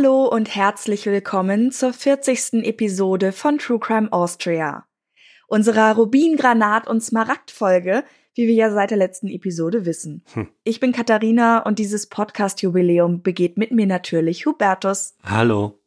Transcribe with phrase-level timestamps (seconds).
[0.00, 2.64] Hallo und herzlich willkommen zur 40.
[2.64, 4.86] Episode von True Crime Austria.
[5.48, 8.04] Unserer Rubin-Granat- und Smaragd-Folge,
[8.36, 10.22] wie wir ja seit der letzten Episode wissen.
[10.34, 10.46] Hm.
[10.62, 15.16] Ich bin Katharina und dieses Podcast-Jubiläum begeht mit mir natürlich Hubertus.
[15.24, 15.80] Hallo.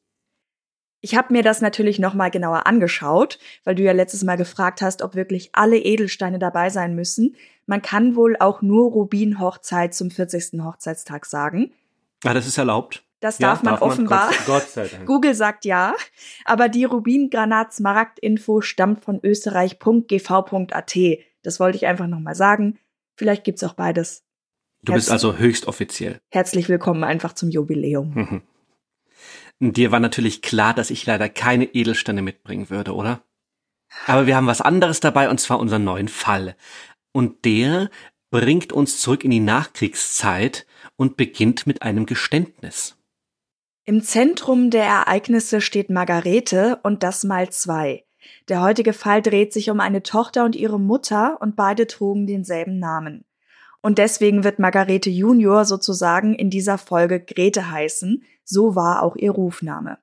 [1.00, 5.04] Ich habe mir das natürlich nochmal genauer angeschaut, weil du ja letztes Mal gefragt hast,
[5.04, 7.38] ob wirklich alle Edelsteine dabei sein müssen.
[7.66, 10.62] Man kann wohl auch nur Rubin-Hochzeit zum 40.
[10.62, 11.72] Hochzeitstag sagen.
[12.26, 13.06] Ah, das ist erlaubt.
[13.22, 14.32] Das ja, darf man darf offenbar.
[14.32, 15.06] Man, Gott, sei Dank.
[15.06, 15.94] Google sagt ja.
[16.44, 20.98] Aber die Rubin-Granat-Smaragd-Info stammt von österreich.gv.at.
[21.44, 22.80] Das wollte ich einfach nochmal sagen.
[23.16, 24.24] Vielleicht gibt's auch beides.
[24.84, 26.20] Du Herz bist also höchst offiziell.
[26.32, 28.14] Herzlich willkommen einfach zum Jubiläum.
[28.16, 28.42] Mhm.
[29.72, 33.22] Dir war natürlich klar, dass ich leider keine Edelsteine mitbringen würde, oder?
[34.08, 36.56] Aber wir haben was anderes dabei, und zwar unseren neuen Fall.
[37.12, 37.92] Und der
[38.32, 42.98] bringt uns zurück in die Nachkriegszeit und beginnt mit einem Geständnis.
[43.84, 48.06] Im Zentrum der Ereignisse steht Margarete und das mal zwei.
[48.48, 52.78] Der heutige Fall dreht sich um eine Tochter und ihre Mutter und beide trugen denselben
[52.78, 53.26] Namen.
[53.82, 59.32] Und deswegen wird Margarete Junior sozusagen in dieser Folge Grete heißen, so war auch ihr
[59.32, 59.98] Rufname.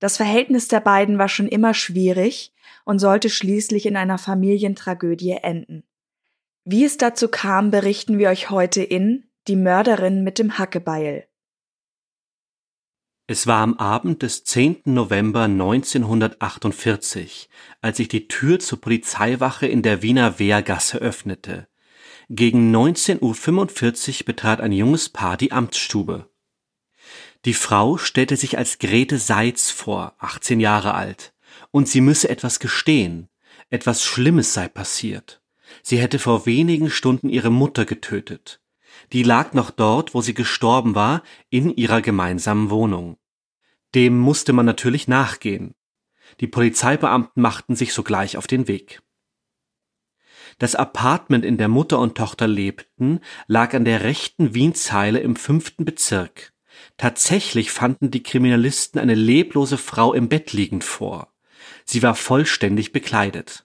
[0.00, 2.54] Das Verhältnis der beiden war schon immer schwierig
[2.86, 5.84] und sollte schließlich in einer Familientragödie enden.
[6.64, 11.26] Wie es dazu kam, berichten wir euch heute in Die Mörderin mit dem Hackebeil.
[13.26, 14.82] Es war am Abend des 10.
[14.84, 17.48] November 1948,
[17.80, 21.66] als sich die Tür zur Polizeiwache in der Wiener Wehrgasse öffnete.
[22.28, 26.28] Gegen 19.45 Uhr betrat ein junges Paar die Amtsstube.
[27.46, 31.32] Die Frau stellte sich als Grete Seitz vor, 18 Jahre alt,
[31.70, 33.30] und sie müsse etwas gestehen,
[33.70, 35.40] etwas Schlimmes sei passiert.
[35.82, 38.60] Sie hätte vor wenigen Stunden ihre Mutter getötet
[39.14, 43.16] die lag noch dort, wo sie gestorben war, in ihrer gemeinsamen Wohnung.
[43.94, 45.74] Dem musste man natürlich nachgehen.
[46.40, 49.02] Die Polizeibeamten machten sich sogleich auf den Weg.
[50.58, 55.84] Das Apartment, in der Mutter und Tochter lebten, lag an der rechten Wienzeile im fünften
[55.84, 56.52] Bezirk.
[56.96, 61.32] Tatsächlich fanden die Kriminalisten eine leblose Frau im Bett liegend vor.
[61.84, 63.64] Sie war vollständig bekleidet.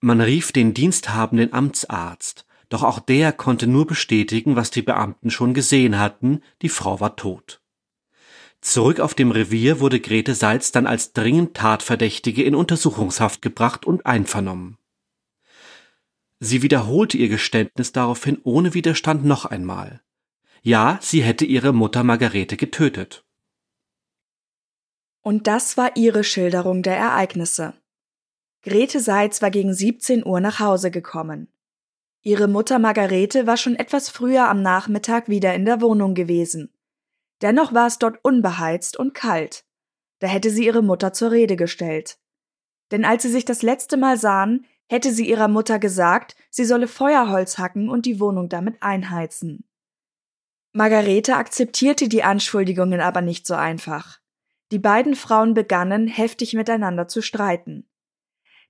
[0.00, 5.52] Man rief den diensthabenden Amtsarzt, doch auch der konnte nur bestätigen, was die Beamten schon
[5.52, 7.60] gesehen hatten, die Frau war tot.
[8.60, 14.06] Zurück auf dem Revier wurde Grete Salz dann als dringend Tatverdächtige in Untersuchungshaft gebracht und
[14.06, 14.78] einvernommen.
[16.38, 20.00] Sie wiederholte ihr Geständnis daraufhin ohne Widerstand noch einmal.
[20.62, 23.24] Ja, sie hätte ihre Mutter Margarete getötet.
[25.22, 27.74] Und das war ihre Schilderung der Ereignisse.
[28.62, 31.48] Grete Seitz war gegen 17 Uhr nach Hause gekommen.
[32.22, 36.72] Ihre Mutter Margarete war schon etwas früher am Nachmittag wieder in der Wohnung gewesen.
[37.40, 39.64] Dennoch war es dort unbeheizt und kalt.
[40.18, 42.18] Da hätte sie ihre Mutter zur Rede gestellt.
[42.90, 46.88] Denn als sie sich das letzte Mal sahen, hätte sie ihrer Mutter gesagt, sie solle
[46.88, 49.64] Feuerholz hacken und die Wohnung damit einheizen.
[50.72, 54.20] Margarete akzeptierte die Anschuldigungen aber nicht so einfach.
[54.72, 57.89] Die beiden Frauen begannen, heftig miteinander zu streiten.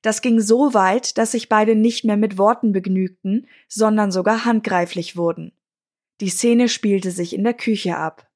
[0.03, 5.17] Das ging so weit, dass sich beide nicht mehr mit Worten begnügten, sondern sogar handgreiflich
[5.17, 5.53] wurden.
[6.21, 8.29] Die Szene spielte sich in der Küche ab.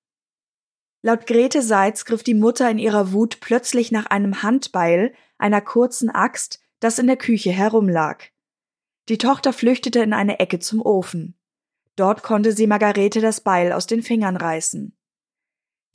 [1.02, 6.08] Laut Grete Seitz griff die Mutter in ihrer Wut plötzlich nach einem Handbeil, einer kurzen
[6.10, 8.30] Axt, das in der Küche herumlag.
[9.08, 11.34] Die Tochter flüchtete in eine Ecke zum Ofen.
[11.96, 14.96] Dort konnte sie Margarete das Beil aus den Fingern reißen.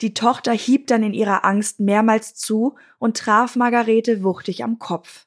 [0.00, 5.26] Die Tochter hieb dann in ihrer Angst mehrmals zu und traf Margarete wuchtig am Kopf.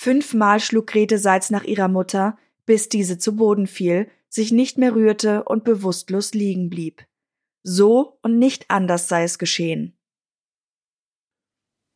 [0.00, 4.94] Fünfmal schlug Grete Salz nach ihrer Mutter, bis diese zu Boden fiel, sich nicht mehr
[4.94, 7.04] rührte und bewusstlos liegen blieb.
[7.64, 9.98] So und nicht anders sei es geschehen.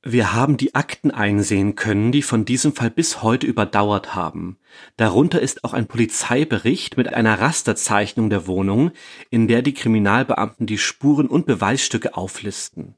[0.02, 4.58] Wir haben die Akten einsehen können, die von diesem Fall bis heute überdauert haben.
[4.96, 8.90] Darunter ist auch ein Polizeibericht mit einer Rasterzeichnung der Wohnung,
[9.30, 12.96] in der die Kriminalbeamten die Spuren und Beweisstücke auflisten.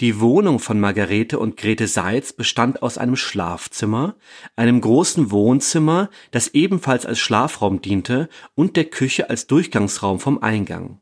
[0.00, 4.14] Die Wohnung von Margarete und Grete Seitz bestand aus einem Schlafzimmer,
[4.54, 11.00] einem großen Wohnzimmer, das ebenfalls als Schlafraum diente, und der Küche als Durchgangsraum vom Eingang.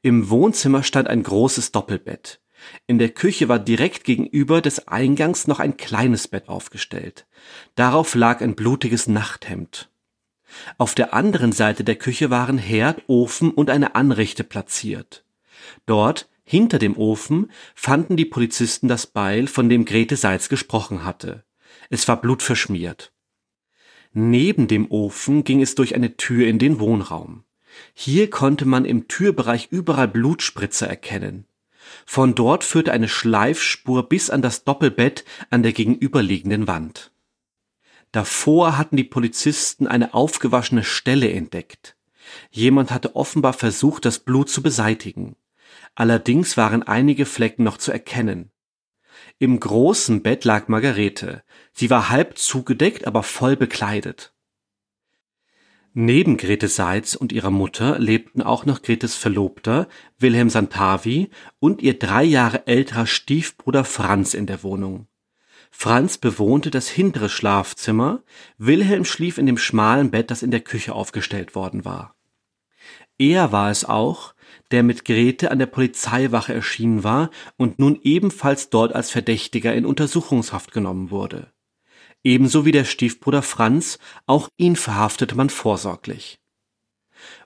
[0.00, 2.40] Im Wohnzimmer stand ein großes Doppelbett.
[2.86, 7.26] In der Küche war direkt gegenüber des Eingangs noch ein kleines Bett aufgestellt.
[7.74, 9.90] Darauf lag ein blutiges Nachthemd.
[10.78, 15.22] Auf der anderen Seite der Küche waren Herd, Ofen und eine Anrichte platziert.
[15.84, 21.44] Dort, hinter dem Ofen, fanden die Polizisten das Beil, von dem Grete Seitz gesprochen hatte.
[21.90, 23.12] Es war blutverschmiert.
[24.12, 27.44] Neben dem Ofen ging es durch eine Tür in den Wohnraum.
[27.92, 31.46] Hier konnte man im Türbereich überall Blutspritzer erkennen.
[32.06, 37.12] Von dort führte eine Schleifspur bis an das Doppelbett an der gegenüberliegenden Wand.
[38.12, 41.96] Davor hatten die Polizisten eine aufgewaschene Stelle entdeckt.
[42.50, 45.36] Jemand hatte offenbar versucht, das Blut zu beseitigen.
[45.96, 48.52] Allerdings waren einige Flecken noch zu erkennen.
[49.38, 51.42] Im großen Bett lag Margarete.
[51.72, 54.34] Sie war halb zugedeckt, aber voll bekleidet.
[55.94, 59.88] Neben Grete Seitz und ihrer Mutter lebten auch noch Gretes Verlobter
[60.18, 65.08] Wilhelm Santavi und ihr drei Jahre älterer Stiefbruder Franz in der Wohnung.
[65.70, 68.22] Franz bewohnte das hintere Schlafzimmer,
[68.58, 72.14] Wilhelm schlief in dem schmalen Bett, das in der Küche aufgestellt worden war.
[73.18, 74.34] Er war es auch,
[74.70, 79.86] der mit Grete an der Polizeiwache erschienen war und nun ebenfalls dort als Verdächtiger in
[79.86, 81.52] Untersuchungshaft genommen wurde
[82.26, 86.40] ebenso wie der Stiefbruder Franz, auch ihn verhaftete man vorsorglich.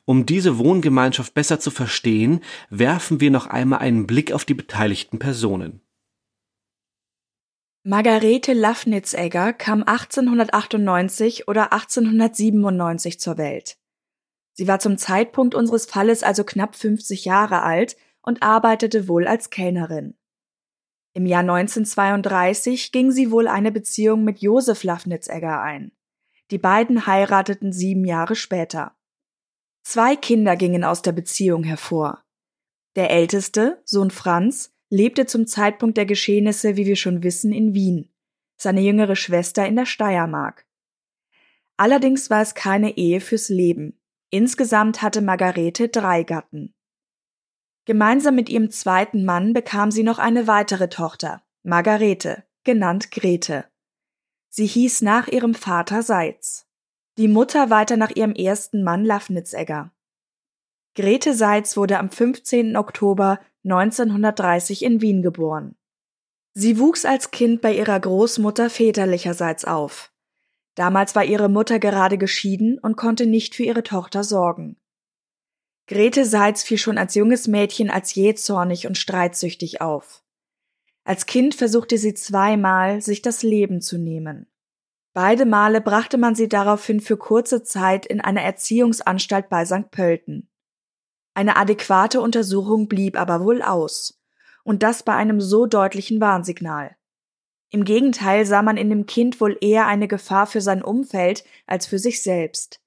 [0.07, 2.41] Um diese Wohngemeinschaft besser zu verstehen,
[2.71, 5.83] werfen wir noch einmal einen Blick auf die beteiligten Personen.
[7.83, 13.80] Margarete Lafnitzegger kam 1898 oder 1897 zur Welt.
[14.61, 19.49] Sie war zum Zeitpunkt unseres Falles also knapp 50 Jahre alt und arbeitete wohl als
[19.49, 20.19] Kellnerin.
[21.15, 25.93] Im Jahr 1932 ging sie wohl eine Beziehung mit Josef Lafnitzegger ein.
[26.51, 28.95] Die beiden heirateten sieben Jahre später.
[29.83, 32.23] Zwei Kinder gingen aus der Beziehung hervor.
[32.97, 38.13] Der älteste, Sohn Franz, lebte zum Zeitpunkt der Geschehnisse, wie wir schon wissen, in Wien,
[38.59, 40.67] seine jüngere Schwester in der Steiermark.
[41.79, 43.97] Allerdings war es keine Ehe fürs Leben.
[44.31, 46.75] Insgesamt hatte Margarete drei Gatten.
[47.85, 53.65] Gemeinsam mit ihrem zweiten Mann bekam sie noch eine weitere Tochter, Margarete, genannt Grete.
[54.49, 56.67] Sie hieß nach ihrem Vater Seitz.
[57.19, 59.93] Die Mutter weiter nach ihrem ersten Mann Lafnitzegger.
[60.95, 62.77] Grete Seitz wurde am 15.
[62.77, 65.77] Oktober 1930 in Wien geboren.
[66.53, 70.10] Sie wuchs als Kind bei ihrer Großmutter väterlicherseits auf.
[70.81, 74.79] Damals war ihre Mutter gerade geschieden und konnte nicht für ihre Tochter sorgen.
[75.87, 80.25] Grete Seitz fiel schon als junges Mädchen als jähzornig und streitsüchtig auf.
[81.05, 84.47] Als Kind versuchte sie zweimal, sich das Leben zu nehmen.
[85.13, 89.91] Beide Male brachte man sie daraufhin für kurze Zeit in eine Erziehungsanstalt bei St.
[89.91, 90.49] Pölten.
[91.35, 94.19] Eine adäquate Untersuchung blieb aber wohl aus.
[94.65, 96.97] Und das bei einem so deutlichen Warnsignal.
[97.71, 101.87] Im Gegenteil sah man in dem Kind wohl eher eine Gefahr für sein Umfeld als
[101.87, 102.81] für sich selbst.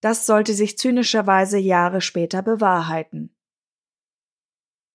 [0.00, 3.34] Das sollte sich zynischerweise Jahre später bewahrheiten.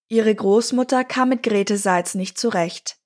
[0.08, 2.98] Ihre Großmutter kam mit Grete Seitz nicht zurecht.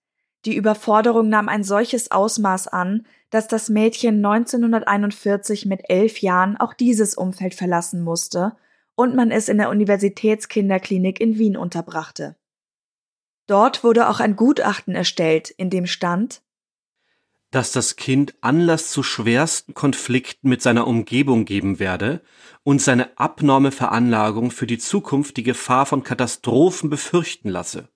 [0.46, 6.74] Die Überforderung nahm ein solches Ausmaß an, dass das Mädchen 1941 mit elf Jahren auch
[6.74, 8.56] dieses Umfeld verlassen musste
[8.96, 12.36] und man es in der Universitätskinderklinik in Wien unterbrachte.
[13.50, 16.44] Dort wurde auch ein Gutachten erstellt, in dem stand,
[17.50, 22.22] dass das Kind Anlass zu schwersten Konflikten mit seiner Umgebung geben werde
[22.62, 27.90] und seine abnorme Veranlagung für die Zukunft die Gefahr von Katastrophen befürchten lasse.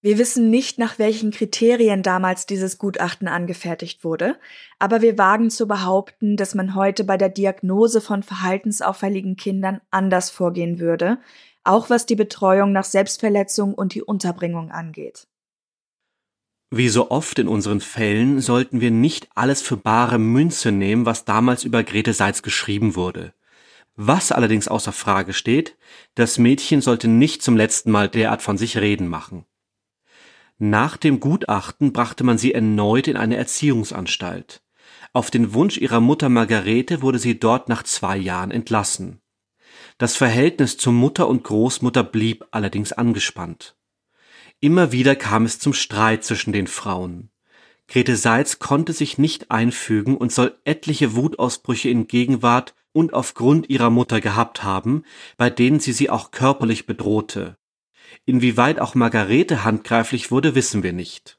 [0.00, 4.38] Wir wissen nicht, nach welchen Kriterien damals dieses Gutachten angefertigt wurde,
[4.78, 10.30] aber wir wagen zu behaupten, dass man heute bei der Diagnose von verhaltensauffälligen Kindern anders
[10.30, 11.18] vorgehen würde,
[11.68, 15.28] auch was die Betreuung nach Selbstverletzung und die Unterbringung angeht.
[16.70, 21.24] Wie so oft in unseren Fällen sollten wir nicht alles für bare Münze nehmen, was
[21.24, 23.32] damals über Grete Seitz geschrieben wurde.
[23.96, 25.76] Was allerdings außer Frage steht,
[26.14, 29.44] das Mädchen sollte nicht zum letzten Mal derart von sich reden machen.
[30.58, 34.62] Nach dem Gutachten brachte man sie erneut in eine Erziehungsanstalt.
[35.12, 39.20] Auf den Wunsch ihrer Mutter Margarete wurde sie dort nach zwei Jahren entlassen.
[39.98, 43.76] Das Verhältnis zur Mutter und Großmutter blieb allerdings angespannt.
[44.60, 47.30] Immer wieder kam es zum Streit zwischen den Frauen.
[47.88, 53.90] Grete Seitz konnte sich nicht einfügen und soll etliche Wutausbrüche in Gegenwart und aufgrund ihrer
[53.90, 55.04] Mutter gehabt haben,
[55.36, 57.56] bei denen sie sie auch körperlich bedrohte.
[58.24, 61.38] Inwieweit auch Margarete handgreiflich wurde, wissen wir nicht.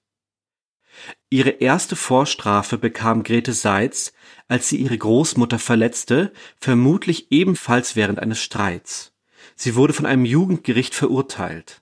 [1.30, 4.12] Ihre erste Vorstrafe bekam Grete Seitz,
[4.50, 9.14] als sie ihre Großmutter verletzte, vermutlich ebenfalls während eines Streits.
[9.56, 11.82] Sie wurde von einem Jugendgericht verurteilt.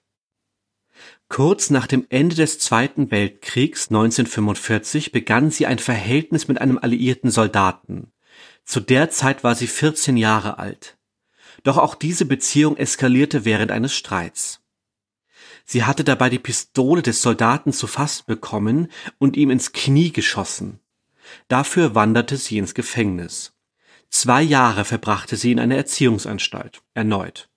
[1.30, 7.32] Kurz nach dem Ende des Zweiten Weltkriegs 1945 begann sie ein Verhältnis mit einem alliierten
[7.32, 8.12] Soldaten.
[8.66, 10.98] Zu der Zeit war sie 14 Jahre alt.
[11.64, 14.62] Doch auch diese Beziehung eskalierte während eines Streits.
[15.66, 20.80] Sie hatte dabei die Pistole des Soldaten zu fassen bekommen und ihm ins Knie geschossen.
[21.48, 23.54] Dafür wanderte sie ins Gefängnis.
[24.10, 27.50] Zwei Jahre verbrachte sie in einer Erziehungsanstalt, erneut.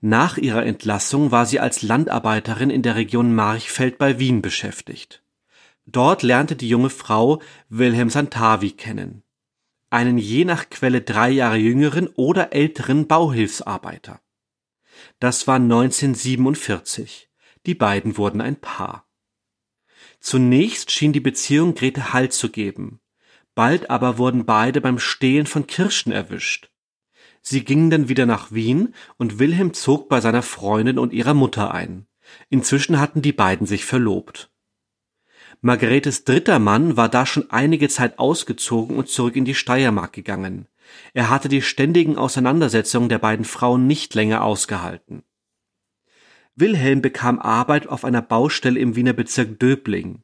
[0.00, 5.22] Nach ihrer Entlassung war sie als Landarbeiterin in der Region Marchfeld bei Wien beschäftigt.
[5.86, 9.22] Dort lernte die junge Frau Wilhelm Santavi kennen,
[9.90, 14.20] einen je nach Quelle drei Jahre jüngeren oder älteren Bauhilfsarbeiter.
[15.18, 17.30] Das war 1947.
[17.66, 19.07] Die beiden wurden ein Paar.
[20.20, 23.00] Zunächst schien die Beziehung Grete Halt zu geben.
[23.54, 26.70] Bald aber wurden beide beim Stehlen von Kirschen erwischt.
[27.42, 31.72] Sie gingen dann wieder nach Wien und Wilhelm zog bei seiner Freundin und ihrer Mutter
[31.72, 32.06] ein.
[32.50, 34.50] Inzwischen hatten die beiden sich verlobt.
[35.60, 40.66] Margaretes dritter Mann war da schon einige Zeit ausgezogen und zurück in die Steiermark gegangen.
[41.14, 45.22] Er hatte die ständigen Auseinandersetzungen der beiden Frauen nicht länger ausgehalten.
[46.60, 50.22] Wilhelm bekam Arbeit auf einer Baustelle im Wiener Bezirk Döbling.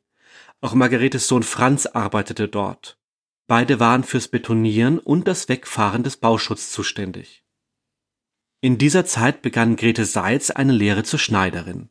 [0.60, 2.98] Auch Margaretes Sohn Franz arbeitete dort.
[3.46, 7.44] Beide waren fürs Betonieren und das Wegfahren des Bauschutzes zuständig.
[8.60, 11.90] In dieser Zeit begann Grete Seitz eine Lehre zur Schneiderin.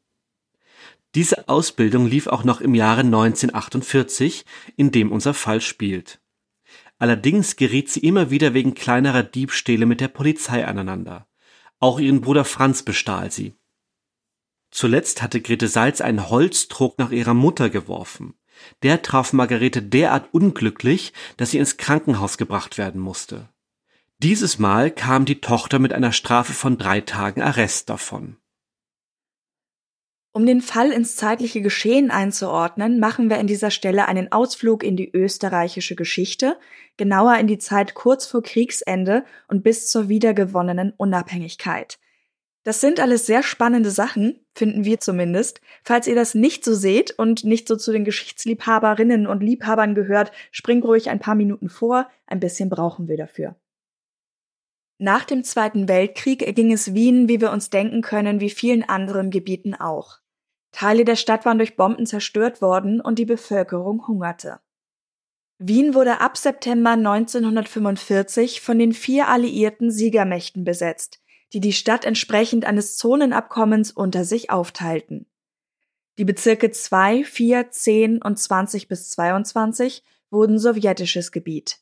[1.15, 4.43] Diese Ausbildung lief auch noch im Jahre 1948,
[4.75, 6.19] in dem unser Fall spielt.
[6.97, 11.27] Allerdings geriet sie immer wieder wegen kleinerer Diebstähle mit der Polizei aneinander.
[11.79, 13.53] Auch ihren Bruder Franz bestahl sie.
[14.73, 18.33] Zuletzt hatte Grete Salz einen Holztrog nach ihrer Mutter geworfen.
[18.81, 23.49] Der traf Margarete derart unglücklich, dass sie ins Krankenhaus gebracht werden musste.
[24.17, 28.37] Dieses Mal kam die Tochter mit einer Strafe von drei Tagen Arrest davon.
[30.31, 34.97] Um den Fall ins zeitliche Geschehen einzuordnen, machen wir an dieser Stelle einen Ausflug in
[34.97, 36.57] die österreichische Geschichte,
[36.97, 41.99] genauer in die Zeit kurz vor Kriegsende und bis zur wiedergewonnenen Unabhängigkeit.
[42.63, 45.59] Das sind alles sehr spannende Sachen, finden wir zumindest.
[45.83, 50.31] Falls ihr das nicht so seht und nicht so zu den Geschichtsliebhaberinnen und Liebhabern gehört,
[50.51, 53.55] springt ruhig ein paar Minuten vor, ein bisschen brauchen wir dafür.
[54.97, 59.31] Nach dem Zweiten Weltkrieg ging es Wien, wie wir uns denken können, wie vielen anderen
[59.31, 60.19] Gebieten auch.
[60.71, 64.59] Teile der Stadt waren durch Bomben zerstört worden und die Bevölkerung hungerte.
[65.59, 71.22] Wien wurde ab September 1945 von den vier alliierten Siegermächten besetzt,
[71.53, 75.27] die die Stadt entsprechend eines Zonenabkommens unter sich aufteilten.
[76.17, 81.79] Die Bezirke 2, 4, 10 und 20 bis 22 wurden sowjetisches Gebiet.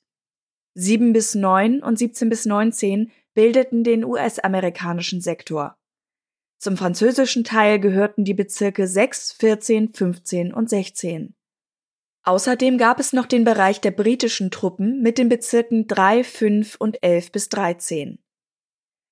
[0.74, 5.78] 7 bis 9 und 17 bis 19 bildeten den US-amerikanischen Sektor.
[6.58, 11.34] Zum französischen Teil gehörten die Bezirke 6, 14, 15 und 16.
[12.24, 17.02] Außerdem gab es noch den Bereich der britischen Truppen mit den Bezirken 3, 5 und
[17.04, 18.21] 11 bis 13.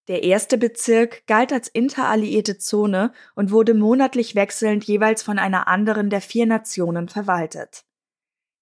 [0.10, 6.10] Der erste Bezirk galt als interalliierte Zone und wurde monatlich wechselnd jeweils von einer anderen
[6.10, 7.86] der vier Nationen verwaltet.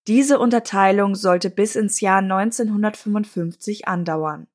[0.08, 4.48] Diese Unterteilung sollte bis ins Jahr 1955 andauern.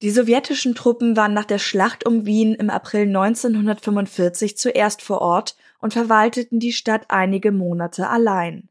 [0.00, 5.56] Die sowjetischen Truppen waren nach der Schlacht um Wien im April 1945 zuerst vor Ort
[5.78, 8.70] und verwalteten die Stadt einige Monate allein.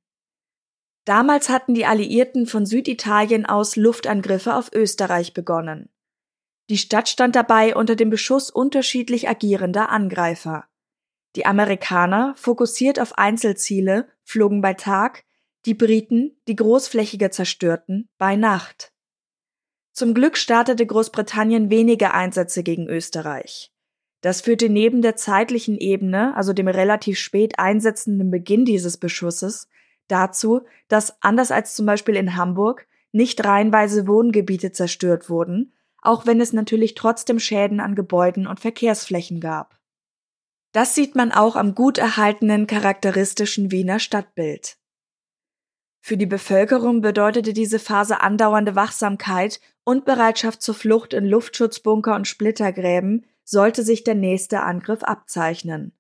[1.06, 5.90] Damals hatten die Alliierten von Süditalien aus Luftangriffe auf Österreich begonnen.
[6.70, 10.66] Die Stadt stand dabei unter dem Beschuss unterschiedlich agierender Angreifer.
[11.36, 15.24] Die Amerikaner, fokussiert auf Einzelziele, flogen bei Tag,
[15.66, 18.94] die Briten, die großflächiger zerstörten, bei Nacht.
[19.92, 23.72] Zum Glück startete Großbritannien wenige Einsätze gegen Österreich.
[24.22, 29.70] Das führte neben der zeitlichen Ebene, also dem relativ spät einsetzenden Beginn dieses Beschusses,
[30.08, 35.74] dazu, dass anders als zum Beispiel in Hamburg nicht reihenweise Wohngebiete zerstört wurden,
[36.06, 39.80] auch wenn es natürlich trotzdem Schäden an Gebäuden und Verkehrsflächen gab.
[40.72, 44.78] Das sieht man auch am gut erhaltenen charakteristischen Wiener Stadtbild.
[46.02, 52.28] Für die Bevölkerung bedeutete diese Phase andauernde Wachsamkeit und Bereitschaft zur Flucht in Luftschutzbunker und
[52.28, 55.94] Splittergräben, sollte sich der nächste Angriff abzeichnen.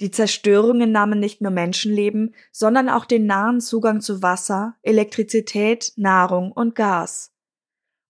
[0.00, 6.50] Die Zerstörungen nahmen nicht nur Menschenleben, sondern auch den nahen Zugang zu Wasser, Elektrizität, Nahrung
[6.50, 7.32] und Gas.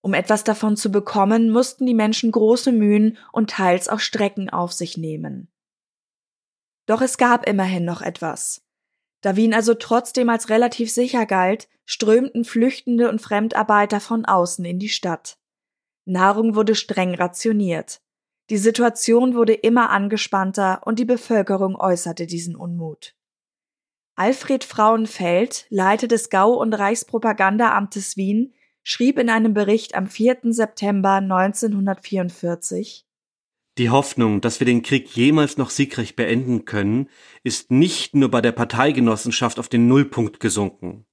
[0.02, 4.72] Um etwas davon zu bekommen, mussten die Menschen große Mühen und teils auch Strecken auf
[4.72, 5.48] sich nehmen.
[6.86, 8.62] Doch es gab immerhin noch etwas.
[9.20, 14.78] Da Wien also trotzdem als relativ sicher galt, strömten Flüchtende und Fremdarbeiter von außen in
[14.78, 15.38] die Stadt.
[16.06, 18.00] Nahrung wurde streng rationiert.
[18.48, 23.14] Die Situation wurde immer angespannter und die Bevölkerung äußerte diesen Unmut.
[24.16, 30.38] Alfred Frauenfeld, Leiter des Gau- und Reichspropagandaamtes Wien, schrieb in einem Bericht am 4.
[30.44, 33.04] September 1944
[33.78, 37.08] Die Hoffnung, dass wir den Krieg jemals noch siegreich beenden können,
[37.42, 41.06] ist nicht nur bei der Parteigenossenschaft auf den Nullpunkt gesunken.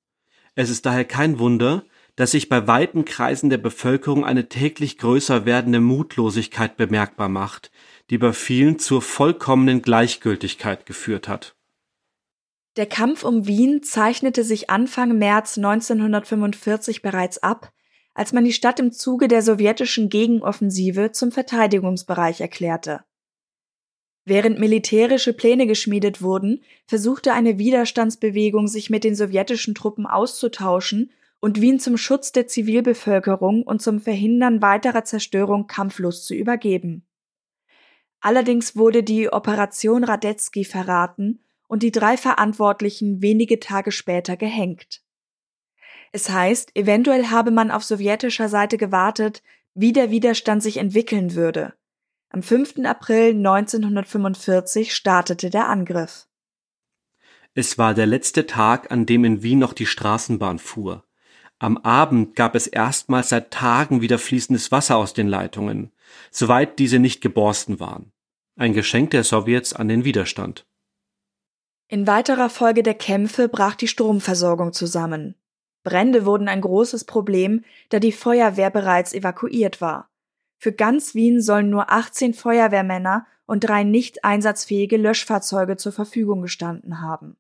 [0.56, 5.46] Es ist daher kein Wunder, dass sich bei weiten Kreisen der Bevölkerung eine täglich größer
[5.46, 7.72] werdende Mutlosigkeit bemerkbar macht,
[8.10, 11.57] die bei vielen zur vollkommenen Gleichgültigkeit geführt hat.
[12.78, 17.74] Der Kampf um Wien zeichnete sich Anfang März 1945 bereits ab,
[18.14, 23.04] als man die Stadt im Zuge der sowjetischen Gegenoffensive zum Verteidigungsbereich erklärte.
[24.26, 31.60] Während militärische Pläne geschmiedet wurden, versuchte eine Widerstandsbewegung sich mit den sowjetischen Truppen auszutauschen und
[31.60, 37.08] Wien zum Schutz der Zivilbevölkerung und zum Verhindern weiterer Zerstörung kampflos zu übergeben.
[38.20, 45.02] Allerdings wurde die Operation Radetzky verraten und die drei Verantwortlichen wenige Tage später gehängt.
[46.12, 49.44] Es heißt, eventuell habe man auf sowjetischer Seite gewartet,
[49.74, 51.74] wie der Widerstand sich entwickeln würde.
[52.30, 52.80] Am 5.
[52.86, 56.28] April 1945 startete der Angriff.
[57.54, 61.04] Es war der letzte Tag, an dem in Wien noch die Straßenbahn fuhr.
[61.60, 65.92] Am Abend gab es erstmals seit Tagen wieder fließendes Wasser aus den Leitungen,
[66.30, 68.12] soweit diese nicht geborsten waren.
[68.56, 70.68] Ein Geschenk der Sowjets an den Widerstand.
[71.90, 75.36] In weiterer Folge der Kämpfe brach die Stromversorgung zusammen.
[75.84, 80.10] Brände wurden ein großes Problem, da die Feuerwehr bereits evakuiert war.
[80.58, 87.00] Für ganz Wien sollen nur 18 Feuerwehrmänner und drei nicht einsatzfähige Löschfahrzeuge zur Verfügung gestanden
[87.00, 87.38] haben.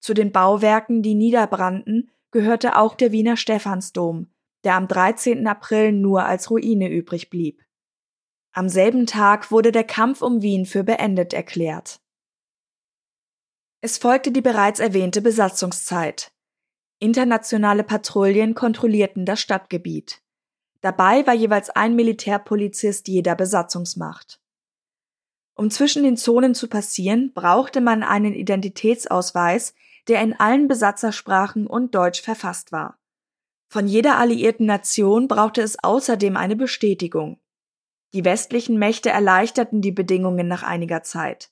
[0.00, 4.26] Zu den Bauwerken, die niederbrannten, gehörte auch der Wiener Stephansdom,
[4.64, 5.46] der am 13.
[5.46, 7.62] April nur als Ruine übrig blieb.
[8.52, 12.00] Am selben Tag wurde der Kampf um Wien für beendet erklärt.
[13.82, 16.32] Es folgte die bereits erwähnte Besatzungszeit.
[16.98, 20.20] Internationale Patrouillen kontrollierten das Stadtgebiet.
[20.82, 24.38] Dabei war jeweils ein Militärpolizist jeder Besatzungsmacht.
[25.54, 29.74] Um zwischen den Zonen zu passieren, brauchte man einen Identitätsausweis,
[30.08, 32.98] der in allen Besatzersprachen und Deutsch verfasst war.
[33.68, 37.40] Von jeder alliierten Nation brauchte es außerdem eine Bestätigung.
[38.12, 41.50] Die westlichen Mächte erleichterten die Bedingungen nach einiger Zeit.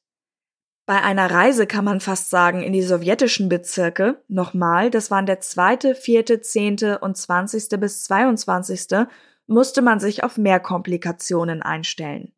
[0.89, 5.39] Bei einer Reise kann man fast sagen in die sowjetischen Bezirke, nochmal, das waren der
[5.39, 9.07] zweite, vierte, zehnte und zwanzigste bis zweiundzwanzigste,
[9.47, 12.33] musste man sich auf mehr Komplikationen einstellen.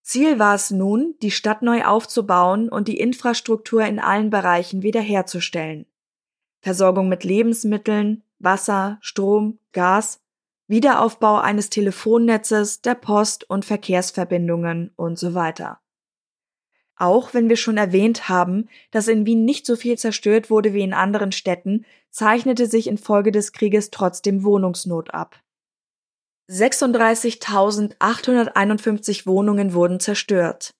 [0.00, 5.84] Ziel war es nun, die Stadt neu aufzubauen und die Infrastruktur in allen Bereichen wiederherzustellen.
[6.62, 10.22] Versorgung mit Lebensmitteln, Wasser, Strom, Gas,
[10.66, 15.81] Wiederaufbau eines Telefonnetzes, der Post- und Verkehrsverbindungen und so weiter.
[17.02, 20.82] Auch wenn wir schon erwähnt haben, dass in Wien nicht so viel zerstört wurde wie
[20.82, 25.42] in anderen Städten, zeichnete sich infolge des Krieges trotzdem Wohnungsnot ab.
[26.48, 30.76] 36.851 Wohnungen wurden zerstört.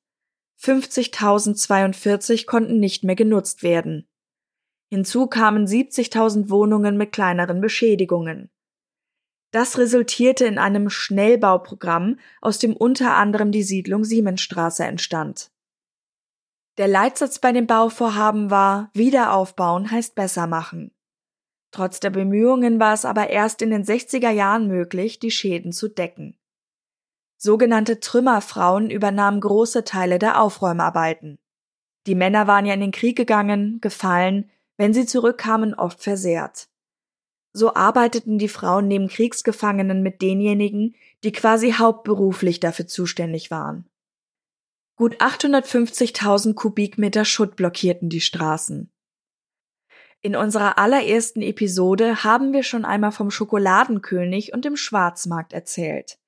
[0.61, 4.07] 50.042 konnten nicht mehr genutzt werden.
[4.93, 8.49] Hinzu kamen 70.000 Wohnungen mit kleineren Beschädigungen.
[9.51, 15.51] Das resultierte in einem Schnellbauprogramm, aus dem unter anderem die Siedlung Siemensstraße entstand.
[16.79, 20.91] Der Leitsatz bei dem Bauvorhaben war Wiederaufbauen heißt besser machen.
[21.71, 25.89] Trotz der Bemühungen war es aber erst in den 60er Jahren möglich, die Schäden zu
[25.89, 26.39] decken.
[27.37, 31.39] Sogenannte Trümmerfrauen übernahmen große Teile der Aufräumarbeiten.
[32.07, 36.69] Die Männer waren ja in den Krieg gegangen, gefallen, wenn sie zurückkamen, oft versehrt.
[37.53, 43.87] So arbeiteten die Frauen neben Kriegsgefangenen mit denjenigen, die quasi hauptberuflich dafür zuständig waren.
[44.94, 48.92] Gut 850.000 Kubikmeter Schutt blockierten die Straßen.
[50.20, 56.18] In unserer allerersten Episode haben wir schon einmal vom Schokoladenkönig und dem Schwarzmarkt erzählt.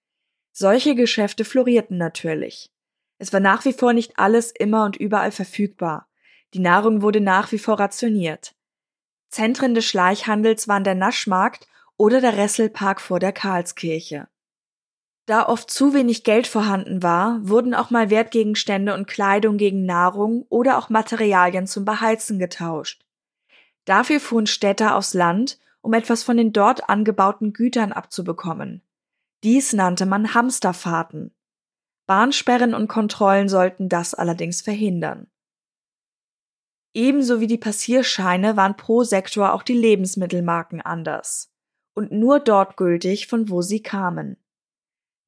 [0.51, 2.73] Solche Geschäfte florierten natürlich.
[3.19, 6.09] Es war nach wie vor nicht alles immer und überall verfügbar.
[6.55, 8.55] Die Nahrung wurde nach wie vor rationiert.
[9.29, 14.29] Zentren des Schleichhandels waren der Naschmarkt oder der Resselpark vor der Karlskirche.
[15.27, 20.45] Da oft zu wenig Geld vorhanden war, wurden auch mal Wertgegenstände und Kleidung gegen Nahrung
[20.51, 23.05] oder auch Materialien zum Beheizen getauscht.
[23.87, 28.83] Dafür fuhren Städter aufs Land, um etwas von den dort angebauten Gütern abzubekommen.
[29.43, 31.35] Dies nannte man Hamsterfahrten.
[32.07, 35.27] Bahnsperren und Kontrollen sollten das allerdings verhindern.
[36.93, 41.51] Ebenso wie die Passierscheine waren pro Sektor auch die Lebensmittelmarken anders.
[41.95, 44.37] und nur dort gültig, von wo sie kamen.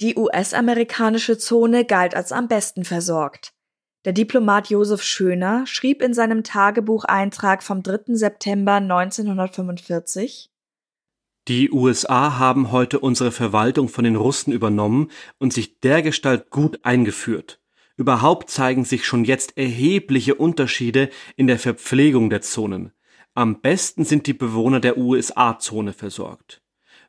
[0.03, 3.55] Die US-amerikanische Zone galt als am besten versorgt.
[4.05, 8.15] Der Diplomat Josef Schöner schrieb in seinem Tagebucheintrag vom 3.
[8.15, 10.51] September 1945
[11.49, 17.59] Die USA haben heute unsere Verwaltung von den Russen übernommen und sich dergestalt gut eingeführt.
[17.97, 22.93] Überhaupt zeigen sich schon jetzt erhebliche Unterschiede in der Verpflegung der Zonen.
[23.33, 26.61] Am besten sind die Bewohner der USA-Zone versorgt.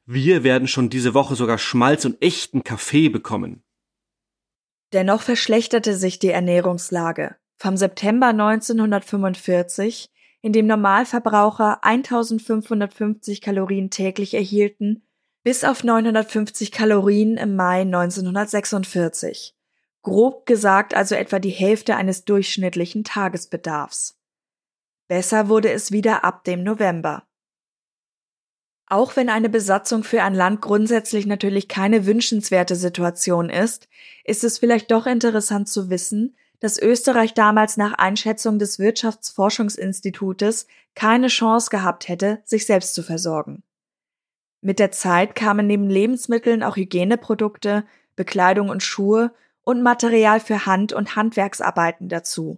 [0.09, 3.61] Wir werden schon diese Woche sogar Schmalz und echten Kaffee bekommen.
[4.93, 7.35] Dennoch verschlechterte sich die Ernährungslage.
[7.57, 10.09] Vom September 1945,
[10.41, 15.03] in dem Normalverbraucher 1550 Kalorien täglich erhielten,
[15.43, 19.57] bis auf 950 Kalorien im Mai 1946.
[20.03, 24.17] Grob gesagt also etwa die Hälfte eines durchschnittlichen Tagesbedarfs.
[25.09, 27.26] Besser wurde es wieder ab dem November.
[28.89, 33.89] Auch wenn eine Besatzung für ein Land grundsätzlich natürlich keine wünschenswerte Situation ist,
[34.23, 41.27] ist es vielleicht doch interessant zu wissen, dass Österreich damals nach Einschätzung des Wirtschaftsforschungsinstitutes keine
[41.27, 43.61] Chance gehabt hätte, sich selbst zu versorgen.
[44.61, 47.83] Mit der Zeit kamen neben Lebensmitteln auch Hygieneprodukte,
[48.15, 49.31] Bekleidung und Schuhe
[49.63, 52.57] und Material für Hand- und Handwerksarbeiten dazu.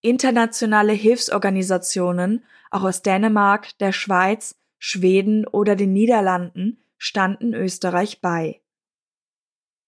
[0.00, 8.62] Internationale Hilfsorganisationen, auch aus Dänemark, der Schweiz, Schweden oder den Niederlanden, standen Österreich bei.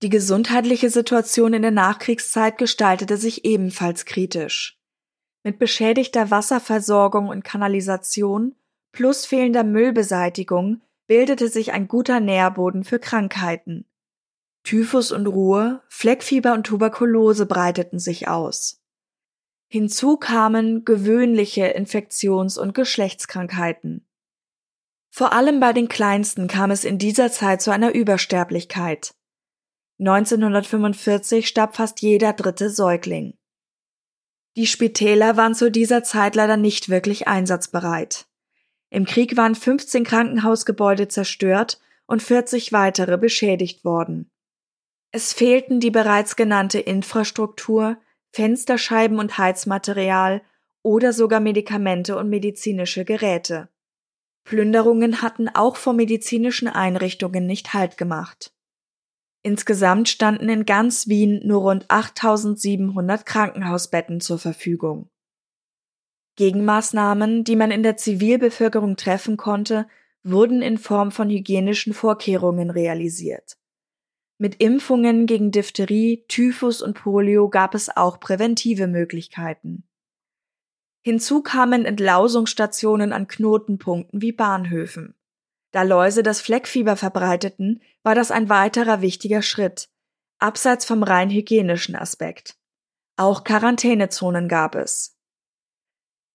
[0.03, 4.79] Die gesundheitliche Situation in der Nachkriegszeit gestaltete sich ebenfalls kritisch.
[5.43, 8.55] Mit beschädigter Wasserversorgung und Kanalisation
[8.93, 13.87] plus fehlender Müllbeseitigung bildete sich ein guter Nährboden für Krankheiten.
[14.63, 18.83] Typhus und Ruhe, Fleckfieber und Tuberkulose breiteten sich aus.
[19.69, 24.07] Hinzu kamen gewöhnliche Infektions- und Geschlechtskrankheiten.
[25.15, 29.15] Vor allem bei den Kleinsten kam es in dieser Zeit zu einer Übersterblichkeit.
[29.99, 33.35] 1945 starb fast jeder dritte Säugling.
[34.57, 38.25] Die Spitäler waren zu dieser Zeit leider nicht wirklich einsatzbereit.
[38.89, 44.31] Im Krieg waren 15 Krankenhausgebäude zerstört und 40 weitere beschädigt worden.
[45.11, 47.99] Es fehlten die bereits genannte Infrastruktur,
[48.31, 50.41] Fensterscheiben und Heizmaterial
[50.83, 53.69] oder sogar Medikamente und medizinische Geräte.
[54.45, 58.53] Plünderungen hatten auch vor medizinischen Einrichtungen nicht Halt gemacht.
[59.43, 65.09] Insgesamt standen in ganz Wien nur rund 8700 Krankenhausbetten zur Verfügung.
[66.37, 69.87] Gegenmaßnahmen, die man in der Zivilbevölkerung treffen konnte,
[70.23, 73.59] wurden in Form von hygienischen Vorkehrungen realisiert.
[74.39, 79.85] Mit Impfungen gegen Diphtherie, Typhus und Polio gab es auch präventive Möglichkeiten.
[81.05, 85.15] Hinzu kamen Entlausungsstationen an Knotenpunkten wie Bahnhöfen.
[85.73, 89.89] Da Läuse das Fleckfieber verbreiteten, war das ein weiterer wichtiger Schritt,
[90.39, 92.57] abseits vom rein hygienischen Aspekt.
[93.17, 95.17] Auch Quarantänezonen gab es.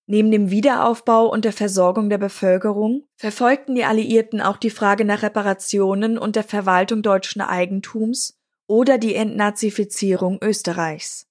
[0.10, 5.22] Neben dem Wiederaufbau und der Versorgung der Bevölkerung verfolgten die Alliierten auch die Frage nach
[5.22, 11.27] Reparationen und der Verwaltung deutschen Eigentums oder die Entnazifizierung Österreichs.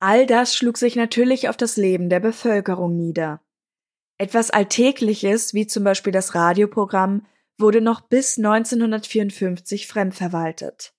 [0.00, 3.40] All das schlug sich natürlich auf das Leben der Bevölkerung nieder.
[4.16, 10.92] Etwas Alltägliches, wie zum Beispiel das Radioprogramm, wurde noch bis 1954 fremdverwaltet.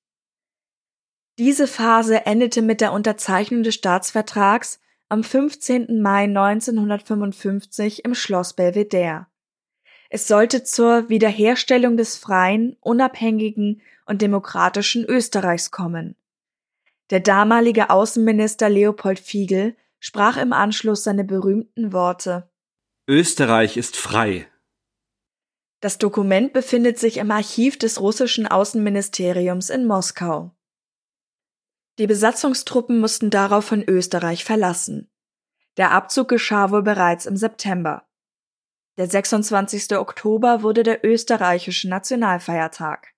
[1.38, 6.02] Diese Phase endete mit der Unterzeichnung des Staatsvertrags am 15.
[6.02, 9.28] Mai 1955 im Schloss Belvedere.
[10.10, 16.16] Es sollte zur Wiederherstellung des freien, unabhängigen und demokratischen Österreichs kommen.
[17.10, 22.50] Der damalige Außenminister Leopold Fiegel sprach im Anschluss seine berühmten Worte
[23.10, 24.48] Österreich ist frei.
[25.80, 30.56] Das Dokument befindet sich im Archiv des russischen Außenministeriums in Moskau.
[31.98, 35.10] Die Besatzungstruppen mussten daraufhin Österreich verlassen.
[35.78, 38.08] Der Abzug geschah wohl bereits im September.
[38.98, 39.98] Der 26.
[39.98, 43.16] Oktober wurde der österreichische Nationalfeiertag.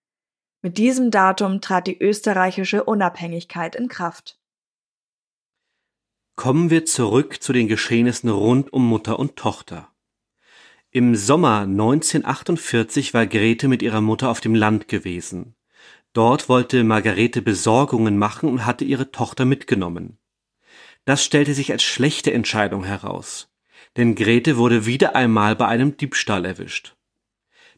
[0.64, 4.40] Mit diesem Datum trat die österreichische Unabhängigkeit in Kraft.
[6.36, 9.90] Kommen wir zurück zu den Geschehnissen rund um Mutter und Tochter.
[10.92, 15.56] Im Sommer 1948 war Grete mit ihrer Mutter auf dem Land gewesen.
[16.14, 20.20] Dort wollte Margarete Besorgungen machen und hatte ihre Tochter mitgenommen.
[21.06, 23.52] Das stellte sich als schlechte Entscheidung heraus,
[23.98, 26.96] denn Grete wurde wieder einmal bei einem Diebstahl erwischt.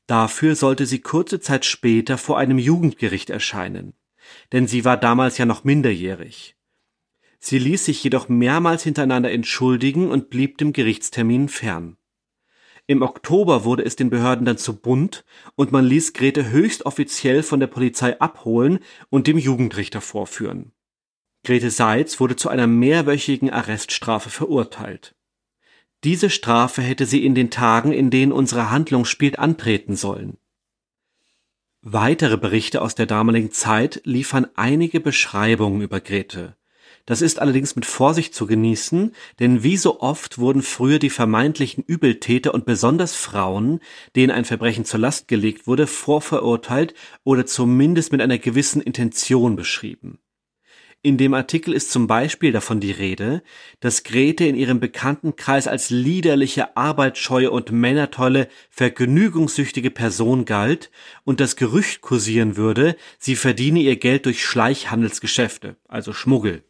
[0.08, 3.94] Dafür sollte sie kurze Zeit später vor einem Jugendgericht erscheinen,
[4.52, 6.56] denn sie war damals ja noch minderjährig.
[7.39, 11.98] Sie ließ sich jedoch mehrmals hintereinander entschuldigen und blieb dem Gerichtstermin fern.
[12.86, 15.24] Im Oktober wurde es den Behörden dann zu bunt
[15.56, 20.74] und man ließ Grete höchst offiziell von der Polizei abholen und dem Jugendrichter vorführen.
[21.46, 25.16] Grete Seitz wurde zu einer mehrwöchigen Arreststrafe verurteilt.
[26.04, 30.38] Diese Strafe hätte sie in den Tagen, in denen unsere Handlung spielt, antreten sollen.
[31.82, 36.56] Weitere Berichte aus der damaligen Zeit liefern einige Beschreibungen über Grete.
[37.06, 41.84] Das ist allerdings mit Vorsicht zu genießen, denn wie so oft wurden früher die vermeintlichen
[41.84, 43.82] Übeltäter und besonders Frauen,
[44.16, 46.94] denen ein Verbrechen zur Last gelegt wurde, vorverurteilt
[47.26, 50.20] oder zumindest mit einer gewissen Intention beschrieben.
[51.06, 53.44] In dem Artikel ist zum Beispiel davon die Rede,
[53.82, 60.92] dass Grete in ihrem Bekanntenkreis als liederliche, arbeitsscheue und männertolle, vergnügungssüchtige Person galt
[61.26, 66.63] und das Gerücht kursieren würde, sie verdiene ihr Geld durch Schleichhandelsgeschäfte, also Schmuggel.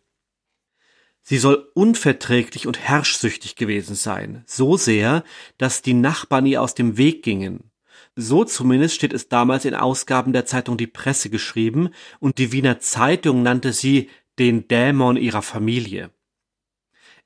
[1.22, 5.24] Sie soll unverträglich und herrschsüchtig gewesen sein, so sehr,
[5.60, 7.70] dass die Nachbarn ihr aus dem Weg gingen.
[8.16, 12.80] So zumindest steht es damals in Ausgaben der Zeitung Die Presse geschrieben, und die Wiener
[12.80, 16.12] Zeitung nannte sie den Dämon ihrer Familie.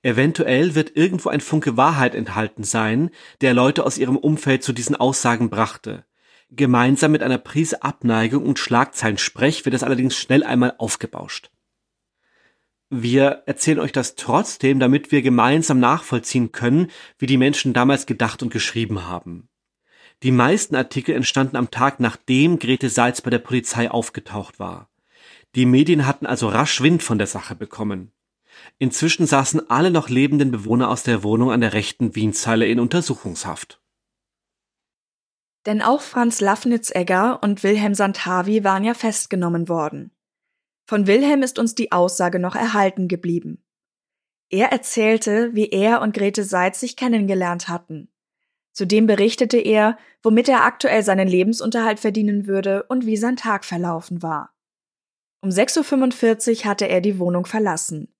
[0.03, 3.09] Eventuell wird irgendwo ein Funke Wahrheit enthalten sein,
[3.41, 6.05] der Leute aus ihrem Umfeld zu diesen Aussagen brachte.
[6.49, 11.51] Gemeinsam mit einer Prise Abneigung und Schlagzeilensprech wird es allerdings schnell einmal aufgebauscht.
[12.89, 18.41] Wir erzählen euch das trotzdem, damit wir gemeinsam nachvollziehen können, wie die Menschen damals gedacht
[18.41, 19.49] und geschrieben haben.
[20.23, 24.89] Die meisten Artikel entstanden am Tag, nachdem Grete Salz bei der Polizei aufgetaucht war.
[25.55, 28.11] Die Medien hatten also rasch Wind von der Sache bekommen.
[28.79, 33.81] Inzwischen saßen alle noch lebenden Bewohner aus der Wohnung an der rechten Wienzeile in Untersuchungshaft.
[35.65, 40.11] Denn auch Franz Lafnitzegger und Wilhelm Santavi waren ja festgenommen worden.
[40.85, 43.63] Von Wilhelm ist uns die Aussage noch erhalten geblieben.
[44.49, 48.09] Er erzählte, wie er und Grete Seitz sich kennengelernt hatten.
[48.71, 54.21] Zudem berichtete er, womit er aktuell seinen Lebensunterhalt verdienen würde und wie sein Tag verlaufen
[54.21, 54.53] war.
[55.41, 58.13] Um 6.45 Uhr hatte er die Wohnung verlassen.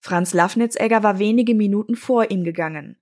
[0.00, 2.96] Franz Lafnitzegger war wenige Minuten vor ihm gegangen.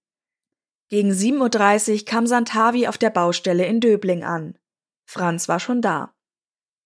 [0.89, 4.59] Gegen 7.30 Uhr kam Santavi auf der Baustelle in Döbling an.
[5.05, 6.15] Franz war schon da.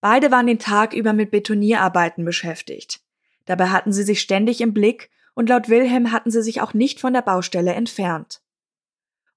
[0.00, 3.00] Beide waren den Tag über mit Betonierarbeiten beschäftigt.
[3.44, 7.00] Dabei hatten sie sich ständig im Blick und laut Wilhelm hatten sie sich auch nicht
[7.00, 8.42] von der Baustelle entfernt.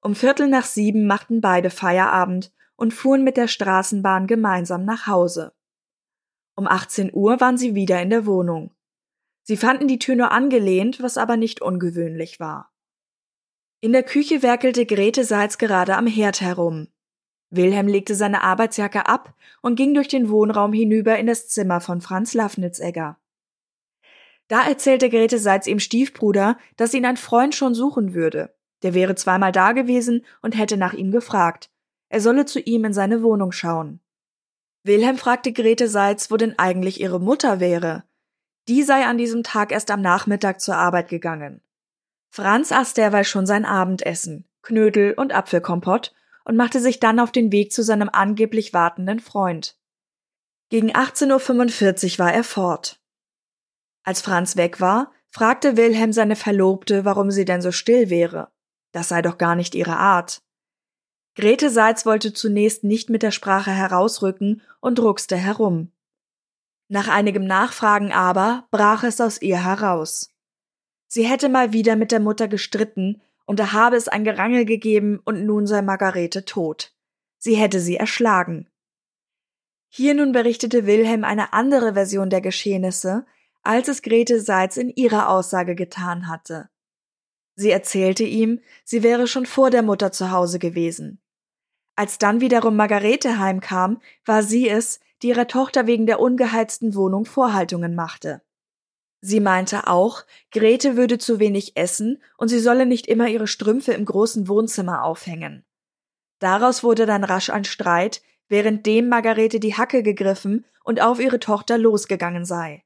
[0.02, 5.54] Um Viertel nach sieben machten beide Feierabend und fuhren mit der Straßenbahn gemeinsam nach Hause.
[6.56, 8.72] Um 18 Uhr waren sie wieder in der Wohnung.
[9.44, 12.72] Sie fanden die Tür nur angelehnt, was aber nicht ungewöhnlich war.
[13.80, 16.88] In der Küche werkelte Grete Salz gerade am Herd herum.
[17.50, 22.00] Wilhelm legte seine Arbeitsjacke ab und ging durch den Wohnraum hinüber in das Zimmer von
[22.00, 23.18] Franz Lafnitzegger.
[24.48, 28.54] Da erzählte Grete Salz ihm Stiefbruder, dass ihn ein Freund schon suchen würde.
[28.84, 31.70] Der wäre zweimal da gewesen und hätte nach ihm gefragt.
[32.10, 34.00] Er solle zu ihm in seine Wohnung schauen.
[34.84, 38.04] Wilhelm fragte Grete Seitz, wo denn eigentlich ihre Mutter wäre.
[38.68, 41.62] Die sei an diesem Tag erst am Nachmittag zur Arbeit gegangen.
[42.30, 46.14] Franz aß derweil schon sein Abendessen, Knödel und Apfelkompott
[46.46, 49.78] und machte sich dann auf den Weg zu seinem angeblich wartenden Freund.
[50.70, 53.00] Gegen 18.45 Uhr war er fort.
[54.04, 58.52] Als Franz weg war, fragte Wilhelm seine Verlobte, warum sie denn so still wäre.
[58.92, 60.42] Das sei doch gar nicht ihre Art.
[61.36, 65.92] Grete Seitz wollte zunächst nicht mit der Sprache herausrücken und druckste herum.
[66.90, 70.36] Nach einigem Nachfragen aber brach es aus ihr heraus.
[71.08, 75.22] Sie hätte mal wieder mit der Mutter gestritten, und da habe es ein Gerangel gegeben,
[75.24, 76.94] und nun sei Margarete tot.
[77.38, 78.70] Sie hätte sie erschlagen.
[79.88, 83.26] Hier nun berichtete Wilhelm eine andere Version der Geschehnisse,
[83.64, 86.70] als es Grete Seitz in ihrer Aussage getan hatte.
[87.56, 91.21] Sie erzählte ihm, sie wäre schon vor der Mutter zu Hause gewesen.
[92.02, 97.26] Als dann wiederum Margarete heimkam, war sie es, die ihrer Tochter wegen der ungeheizten Wohnung
[97.26, 98.42] Vorhaltungen machte.
[99.20, 103.94] Sie meinte auch, Grete würde zu wenig essen und sie solle nicht immer ihre Strümpfe
[103.94, 105.64] im großen Wohnzimmer aufhängen.
[106.40, 111.78] Daraus wurde dann rasch ein Streit, währenddem Margarete die Hacke gegriffen und auf ihre Tochter
[111.78, 112.84] losgegangen sei.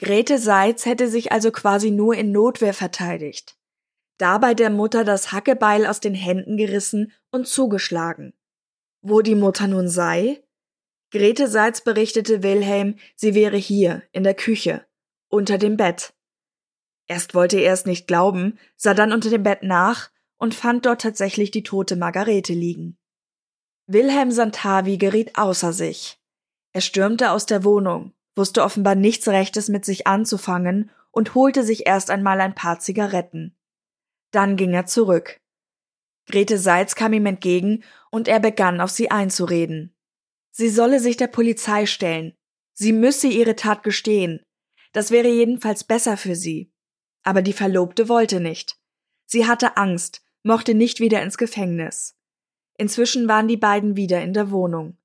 [0.00, 3.56] Grete Seitz hätte sich also quasi nur in Notwehr verteidigt
[4.18, 8.32] dabei der Mutter das Hackebeil aus den Händen gerissen und zugeschlagen.
[9.02, 10.42] Wo die Mutter nun sei?
[11.10, 14.84] Grete Seitz berichtete Wilhelm, sie wäre hier, in der Küche,
[15.28, 16.14] unter dem Bett.
[17.06, 21.02] Erst wollte er es nicht glauben, sah dann unter dem Bett nach und fand dort
[21.02, 22.98] tatsächlich die tote Margarete liegen.
[23.86, 26.20] Wilhelm Santavi geriet außer sich.
[26.72, 31.86] Er stürmte aus der Wohnung, wusste offenbar nichts Rechtes mit sich anzufangen und holte sich
[31.86, 33.55] erst einmal ein paar Zigaretten.
[34.30, 35.40] Dann ging er zurück.
[36.26, 39.94] Grete Seitz kam ihm entgegen und er begann auf sie einzureden.
[40.50, 42.34] Sie solle sich der Polizei stellen.
[42.72, 44.40] Sie müsse ihre Tat gestehen.
[44.92, 46.72] Das wäre jedenfalls besser für sie.
[47.22, 48.78] Aber die Verlobte wollte nicht.
[49.26, 52.16] Sie hatte Angst, mochte nicht wieder ins Gefängnis.
[52.78, 54.96] Inzwischen waren die beiden wieder in der Wohnung.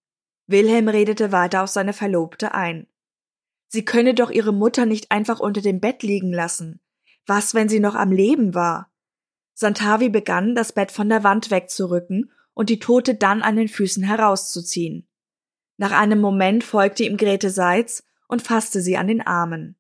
[0.48, 2.88] Wilhelm redete weiter auf seine Verlobte ein.
[3.68, 6.82] Sie könne doch ihre Mutter nicht einfach unter dem Bett liegen lassen.
[7.26, 8.91] Was, wenn sie noch am Leben war?
[9.62, 14.04] Santavi begann, das Bett von der Wand wegzurücken und die Tote dann an den Füßen
[14.04, 15.08] herauszuziehen.
[15.78, 19.76] Nach einem Moment folgte ihm Grete Seitz und fasste sie an den Armen.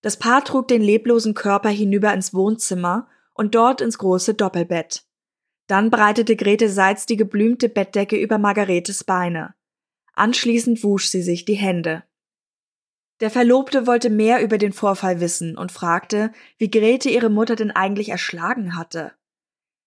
[0.00, 5.04] Das Paar trug den leblosen Körper hinüber ins Wohnzimmer und dort ins große Doppelbett.
[5.66, 9.54] Dann breitete Grete Seitz die geblümte Bettdecke über Margaretes Beine.
[10.14, 12.04] Anschließend wusch sie sich die Hände.
[13.20, 17.72] Der Verlobte wollte mehr über den Vorfall wissen und fragte, wie Grete ihre Mutter denn
[17.72, 19.12] eigentlich erschlagen hatte.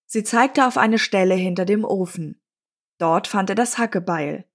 [0.06, 2.42] Sie zeigte auf eine Stelle hinter dem Ofen.
[2.98, 4.46] Dort fand er das Hackebeil.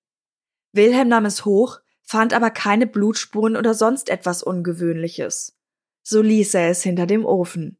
[0.73, 5.57] Wilhelm nahm es hoch, fand aber keine Blutspuren oder sonst etwas Ungewöhnliches.
[6.03, 7.79] So ließ er es hinter dem Ofen.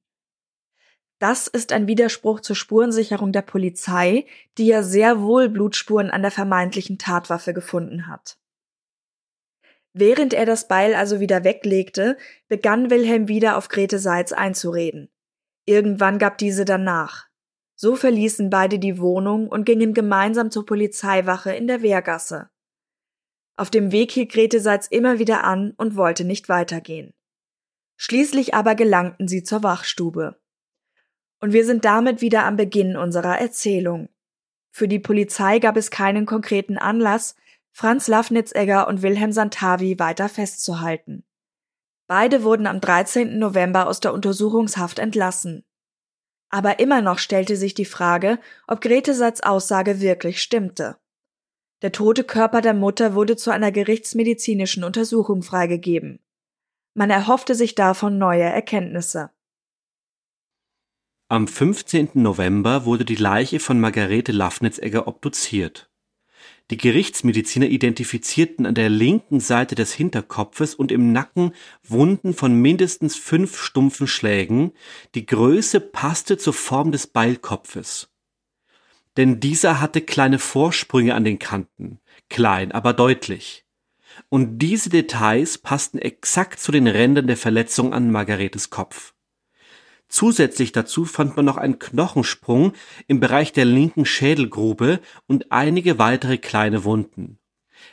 [1.19, 4.27] Das ist ein Widerspruch zur Spurensicherung der Polizei,
[4.59, 8.39] die ja sehr wohl Blutspuren an der vermeintlichen Tatwaffe gefunden hat.
[9.99, 15.09] Während er das Beil also wieder weglegte, begann Wilhelm wieder auf Grete Seitz einzureden.
[15.65, 17.29] Irgendwann gab diese dann nach.
[17.77, 22.51] So verließen beide die Wohnung und gingen gemeinsam zur Polizeiwache in der Wehrgasse.
[23.57, 27.15] Auf dem Weg hielt Grete Seitz immer wieder an und wollte nicht weitergehen.
[27.97, 30.39] Schließlich aber gelangten sie zur Wachstube.
[31.41, 34.11] Und wir sind damit wieder am Beginn unserer Erzählung.
[34.71, 37.35] Für die Polizei gab es keinen konkreten Anlass,
[37.79, 41.27] Franz Lafnitzegger und Wilhelm Santavi weiter festzuhalten.
[42.07, 43.39] Beide wurden am 13.
[43.39, 45.63] November aus der Untersuchungshaft entlassen.
[46.49, 50.97] Aber immer noch stellte sich die Frage, ob Grete Satz Aussage wirklich stimmte.
[51.83, 56.25] Der tote Körper der Mutter wurde zu einer gerichtsmedizinischen Untersuchung freigegeben.
[56.95, 59.33] Man erhoffte sich davon neue Erkenntnisse.
[61.29, 62.13] Am 15.
[62.15, 65.91] November wurde die Leiche von Margarete Lafnitzegger obduziert.
[66.71, 71.53] Die Gerichtsmediziner identifizierten an der linken Seite des Hinterkopfes und im Nacken
[71.85, 74.73] Wunden von mindestens fünf stumpfen Schlägen,
[75.15, 78.09] die Größe passte zur Form des Beilkopfes.
[79.17, 83.65] Denn dieser hatte kleine Vorsprünge an den Kanten, klein, aber deutlich.
[84.29, 89.15] Und diese Details passten exakt zu den Rändern der Verletzung an Margaretes Kopf.
[90.09, 92.73] Zusätzlich dazu fand man noch einen Knochensprung
[93.07, 97.39] im Bereich der linken Schädelgrube und einige weitere kleine Wunden.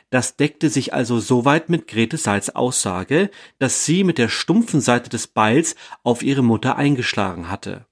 [0.10, 5.10] Das deckte sich also soweit mit Grete Salz Aussage, dass sie mit der stumpfen Seite
[5.10, 7.88] des Beils auf ihre Mutter eingeschlagen hatte.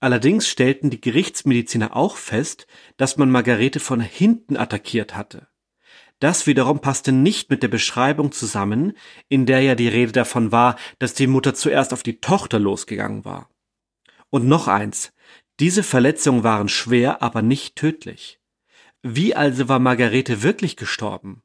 [0.00, 2.66] Allerdings stellten die Gerichtsmediziner auch fest,
[2.96, 5.48] dass man Margarete von hinten attackiert hatte.
[6.20, 8.96] Das wiederum passte nicht mit der Beschreibung zusammen,
[9.28, 13.24] in der ja die Rede davon war, dass die Mutter zuerst auf die Tochter losgegangen
[13.24, 13.48] war.
[14.30, 15.12] Und noch eins,
[15.60, 18.40] diese Verletzungen waren schwer, aber nicht tödlich.
[19.02, 21.42] Wie also war Margarete wirklich gestorben?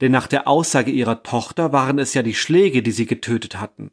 [0.00, 3.90] Denn nach der Aussage ihrer Tochter waren es ja die Schläge, die sie getötet hatten.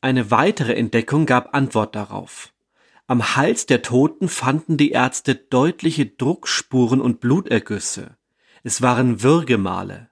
[0.00, 2.54] Eine weitere Entdeckung gab Antwort darauf.
[3.06, 8.16] Am Hals der Toten fanden die Ärzte deutliche Druckspuren und Blutergüsse.
[8.62, 10.10] Es waren Würgemale.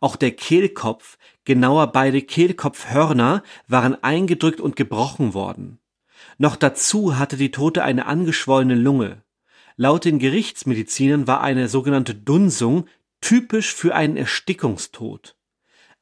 [0.00, 5.78] Auch der Kehlkopf, genauer beide Kehlkopfhörner, waren eingedrückt und gebrochen worden.
[6.38, 9.22] Noch dazu hatte die Tote eine angeschwollene Lunge.
[9.76, 12.86] Laut den Gerichtsmedizinern war eine sogenannte Dunsung
[13.20, 15.36] typisch für einen Erstickungstod.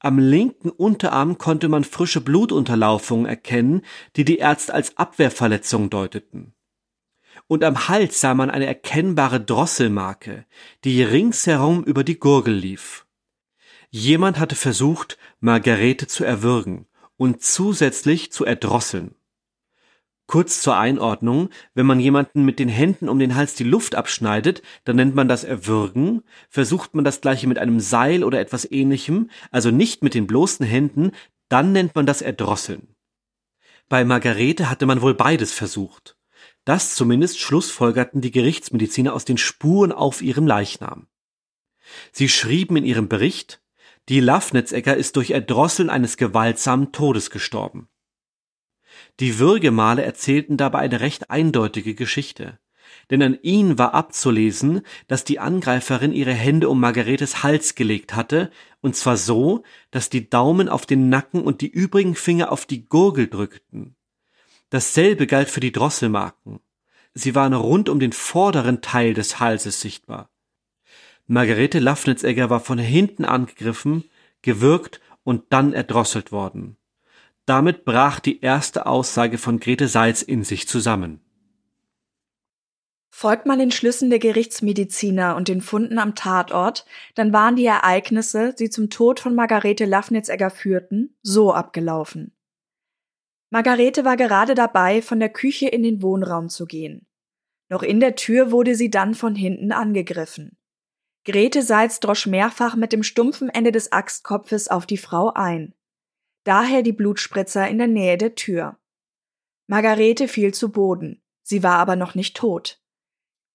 [0.01, 3.83] Am linken Unterarm konnte man frische Blutunterlaufungen erkennen,
[4.17, 6.54] die die Ärzte als Abwehrverletzung deuteten
[7.47, 10.47] und am Hals sah man eine erkennbare Drosselmarke,
[10.85, 13.07] die ringsherum über die Gurgel lief.
[13.91, 19.15] Jemand hatte versucht, Margarete zu erwürgen und zusätzlich zu erdrosseln.
[20.27, 24.63] Kurz zur Einordnung, wenn man jemanden mit den Händen um den Hals die Luft abschneidet,
[24.85, 29.31] dann nennt man das Erwürgen, versucht man das gleiche mit einem Seil oder etwas ähnlichem,
[29.51, 31.13] also nicht mit den bloßen Händen,
[31.51, 32.95] dann nennt man das Erdrosseln.
[33.91, 36.14] Bei Margarete hatte man wohl beides versucht.
[36.65, 41.09] Das zumindest schlussfolgerten die Gerichtsmediziner aus den Spuren auf ihrem Leichnam.
[42.13, 43.61] Sie schrieben in ihrem Bericht,
[44.09, 47.89] die Lafnitzegger ist durch Erdrosseln eines gewaltsamen Todes gestorben.
[49.21, 52.59] Die Würgemale erzählten dabei eine recht eindeutige Geschichte,
[53.11, 58.51] denn an ihnen war abzulesen, dass die Angreiferin ihre Hände um Margaretes Hals gelegt hatte,
[58.81, 62.87] und zwar so, dass die Daumen auf den Nacken und die übrigen Finger auf die
[62.87, 63.97] Gurgel drückten.
[64.75, 66.59] Dasselbe galt für die Drosselmarken.
[67.15, 70.31] sie waren rund um den vorderen Teil des Halses sichtbar.
[71.29, 74.03] Margarete Lafnitzegger war von hinten angegriffen,
[74.43, 76.77] gewürgt und dann erdrosselt worden.
[77.47, 81.21] Damit brach die erste Aussage von Grete Seitz in sich zusammen.
[83.11, 88.57] Folgt man den Schlüssen der Gerichtsmediziner und den Funden am Tatort, dann waren die Ereignisse,
[88.59, 92.34] die zum Tod von Margarete Lafnitzegger führten, so abgelaufen.
[93.55, 97.07] Margarete war gerade dabei, von der Küche in den Wohnraum zu gehen.
[97.69, 100.59] Noch in der Tür wurde sie dann von hinten angegriffen.
[101.25, 105.73] Grete Seitz drosch mehrfach mit dem stumpfen Ende des Axtkopfes auf die Frau ein.
[106.43, 108.77] Daher die Blutspritzer in der Nähe der Tür.
[109.69, 111.23] Margarete fiel zu Boden.
[111.45, 112.83] Sie war aber noch nicht tot.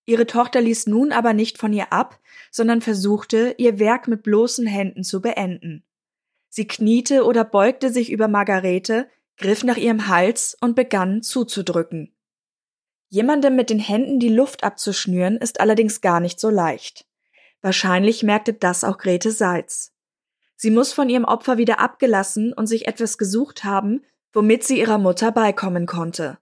[0.05, 2.21] Ihre Tochter ließ nun aber nicht von ihr ab,
[2.51, 5.83] sondern versuchte, ihr Werk mit bloßen Händen zu beenden.
[6.47, 9.09] Sie kniete oder beugte sich über Margarete,
[9.39, 12.13] griff nach ihrem Hals und begann zuzudrücken.
[13.09, 17.07] Jemandem mit den Händen die Luft abzuschnüren ist allerdings gar nicht so leicht.
[17.61, 19.93] Wahrscheinlich merkte das auch Grete Seitz.
[20.55, 24.97] Sie muss von ihrem Opfer wieder abgelassen und sich etwas gesucht haben, womit sie ihrer
[24.97, 26.37] Mutter beikommen konnte.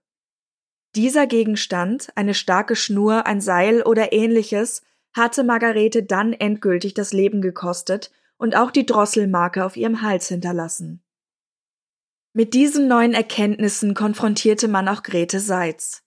[0.94, 4.82] Dieser Gegenstand, eine starke Schnur, ein Seil oder ähnliches,
[5.14, 11.02] hatte Margarete dann endgültig das Leben gekostet und auch die Drosselmarke auf ihrem Hals hinterlassen.
[12.32, 16.02] Mit diesen neuen Erkenntnissen konfrontierte man auch Grete Seitz.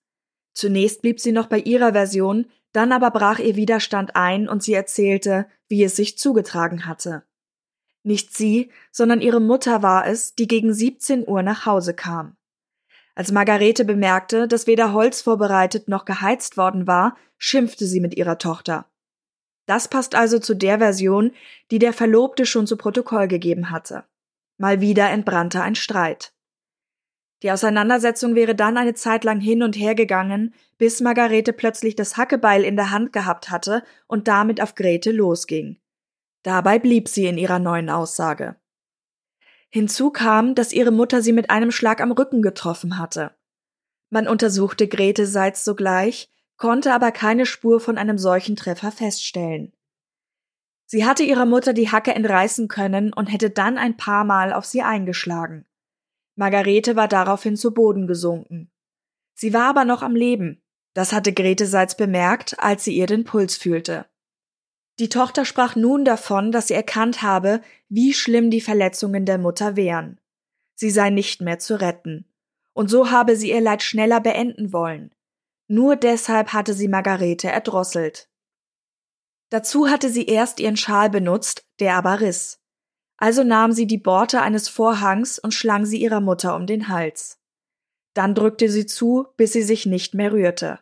[0.53, 4.73] Zunächst blieb sie noch bei ihrer Version, dann aber brach ihr Widerstand ein und sie
[4.73, 7.23] erzählte, wie es sich zugetragen hatte.
[8.03, 12.37] Nicht sie, sondern ihre Mutter war es, die gegen 17 Uhr nach Hause kam.
[13.13, 18.37] Als Margarete bemerkte, dass weder Holz vorbereitet noch geheizt worden war, schimpfte sie mit ihrer
[18.37, 18.85] Tochter.
[19.65, 21.31] Das passt also zu der Version,
[21.71, 24.05] die der Verlobte schon zu Protokoll gegeben hatte.
[24.61, 26.33] Mal wieder entbrannte ein Streit.
[27.41, 32.15] Die Auseinandersetzung wäre dann eine Zeit lang hin und her gegangen, bis Margarete plötzlich das
[32.15, 35.79] Hackebeil in der Hand gehabt hatte und damit auf Grete losging.
[36.43, 38.55] Dabei blieb sie in ihrer neuen Aussage.
[39.69, 43.31] Hinzu kam, dass ihre Mutter sie mit einem Schlag am Rücken getroffen hatte.
[44.11, 49.73] Man untersuchte Grete Seitz sogleich, konnte aber keine Spur von einem solchen Treffer feststellen.
[50.91, 54.65] Sie hatte ihrer Mutter die Hacke entreißen können und hätte dann ein paar Mal auf
[54.65, 55.65] sie eingeschlagen.
[56.35, 58.69] Margarete war daraufhin zu Boden gesunken.
[59.33, 60.61] Sie war aber noch am Leben.
[60.93, 64.05] Das hatte Grete Seitz bemerkt, als sie ihr den Puls fühlte.
[64.99, 69.77] Die Tochter sprach nun davon, dass sie erkannt habe, wie schlimm die Verletzungen der Mutter
[69.77, 70.19] wären.
[70.75, 72.25] Sie sei nicht mehr zu retten.
[72.73, 75.15] Und so habe sie ihr Leid schneller beenden wollen.
[75.69, 78.27] Nur deshalb hatte sie Margarete erdrosselt.
[79.51, 82.59] Dazu hatte sie erst ihren Schal benutzt, der aber riss.
[83.17, 87.37] Also nahm sie die Borte eines Vorhangs und schlang sie ihrer Mutter um den Hals.
[88.13, 90.79] Dann drückte sie zu, bis sie sich nicht mehr rührte.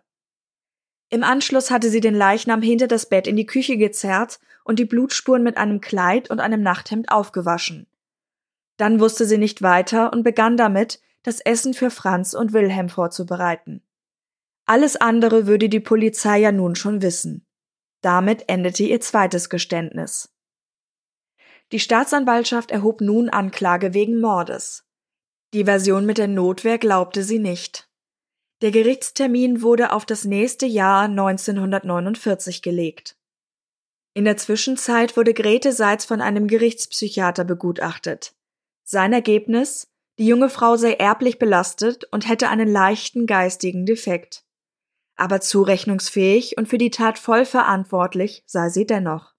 [1.10, 4.86] Im Anschluss hatte sie den Leichnam hinter das Bett in die Küche gezerrt und die
[4.86, 7.88] Blutspuren mit einem Kleid und einem Nachthemd aufgewaschen.
[8.78, 13.82] Dann wusste sie nicht weiter und begann damit, das Essen für Franz und Wilhelm vorzubereiten.
[14.68, 17.48] Alles andere würde die Polizei ja nun schon wissen.
[18.02, 20.34] Damit endete ihr zweites Geständnis.
[21.72, 24.86] Die Staatsanwaltschaft erhob nun Anklage wegen Mordes.
[25.54, 27.90] Die Version mit der Notwehr glaubte sie nicht.
[28.62, 33.18] Der Gerichtstermin wurde auf das nächste Jahr 1949 gelegt.
[34.14, 38.34] In der Zwischenzeit wurde Grete Seitz von einem Gerichtspsychiater begutachtet.
[38.84, 39.88] Sein Ergebnis?
[40.18, 44.44] Die junge Frau sei erblich belastet und hätte einen leichten geistigen Defekt.
[45.20, 49.34] Aber zurechnungsfähig und für die Tat voll verantwortlich sei sie dennoch.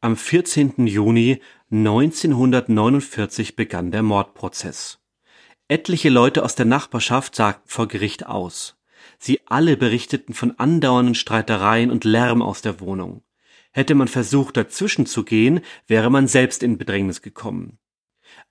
[0.00, 0.86] Am 14.
[0.86, 1.40] Juni
[1.72, 5.00] 1949 begann der Mordprozess.
[5.66, 8.76] Etliche Leute aus der Nachbarschaft sagten vor Gericht aus.
[9.18, 13.24] Sie alle berichteten von andauernden Streitereien und Lärm aus der Wohnung.
[13.72, 17.80] Hätte man versucht, dazwischen zu gehen, wäre man selbst in Bedrängnis gekommen.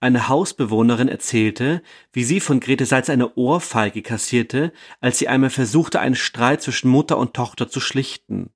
[0.02, 1.82] Eine Hausbewohnerin erzählte,
[2.14, 4.72] wie sie von Grete Salz eine Ohrfeige kassierte,
[5.02, 8.52] als sie einmal versuchte, einen Streit zwischen Mutter und Tochter zu schlichten.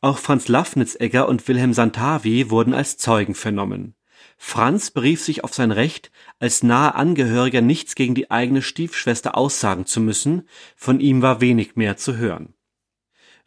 [0.00, 3.94] Auch Franz Lafnitzegger und Wilhelm Santavi wurden als Zeugen vernommen.
[4.36, 9.86] Franz berief sich auf sein Recht, als nahe Angehöriger nichts gegen die eigene Stiefschwester aussagen
[9.86, 12.54] zu müssen, von ihm war wenig mehr zu hören.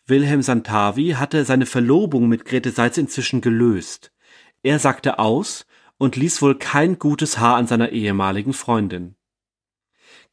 [0.05, 4.11] Wilhelm Santavi hatte seine Verlobung mit Grete Seitz inzwischen gelöst.
[4.63, 5.65] Er sagte aus
[6.01, 9.13] und ließ wohl kein gutes Haar an seiner ehemaligen Freundin.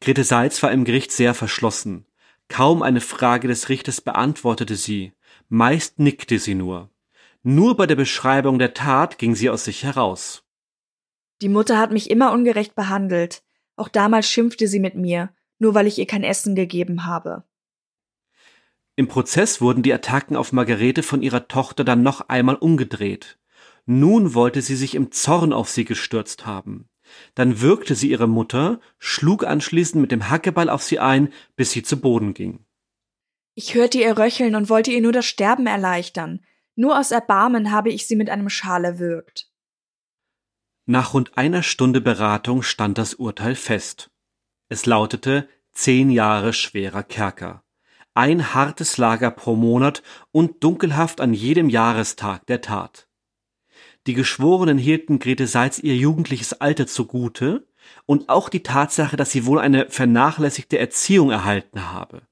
[0.00, 2.06] Grete Seitz war im Gericht sehr verschlossen.
[2.48, 5.12] Kaum eine Frage des Richters beantwortete sie,
[5.50, 6.88] meist nickte sie nur.
[7.42, 10.42] Nur bei der Beschreibung der Tat ging sie aus sich heraus.
[11.42, 13.42] Die Mutter hat mich immer ungerecht behandelt.
[13.76, 15.28] Auch damals schimpfte sie mit mir.
[15.58, 17.42] nur weil ich ihr kein Essen gegeben habe.
[18.96, 23.38] Im Prozess wurden die Attacken auf Margarete von ihrer Tochter dann noch einmal umgedreht.
[23.90, 26.90] Nun wollte sie sich im Zorn auf sie gestürzt haben.
[27.34, 31.82] Dann würgte sie ihre Mutter, schlug anschließend mit dem Hackeball auf sie ein, bis sie
[31.82, 32.66] zu Boden ging.
[33.54, 36.44] Ich hörte ihr röcheln und wollte ihr nur das Sterben erleichtern.
[36.76, 39.50] Nur aus Erbarmen habe ich sie mit einem Schal erwürgt.
[40.84, 44.10] Nach rund einer Stunde Beratung stand das Urteil fest.
[44.68, 47.64] Es lautete zehn Jahre schwerer Kerker,
[48.12, 53.07] ein hartes Lager pro Monat und Dunkelhaft an jedem Jahrestag der Tat.
[54.08, 57.66] Die Geschworenen hielten Grete Seitz ihr jugendliches Alter zugute
[58.06, 62.22] und auch die Tatsache, dass sie wohl eine vernachlässigte Erziehung erhalten habe.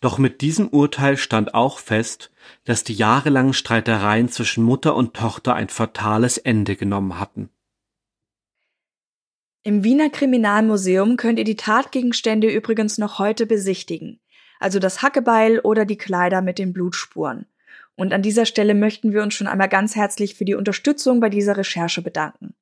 [0.00, 2.32] Doch mit diesem Urteil stand auch fest,
[2.64, 7.48] dass die jahrelangen Streitereien zwischen Mutter und Tochter ein fatales Ende genommen hatten.
[9.62, 14.18] Im Wiener Kriminalmuseum könnt ihr die Tatgegenstände übrigens noch heute besichtigen,
[14.58, 17.46] also das Hackebeil oder die Kleider mit den Blutspuren.
[17.98, 21.28] Und an dieser Stelle möchten wir uns schon einmal ganz herzlich für die Unterstützung bei
[21.28, 22.54] dieser Recherche bedanken.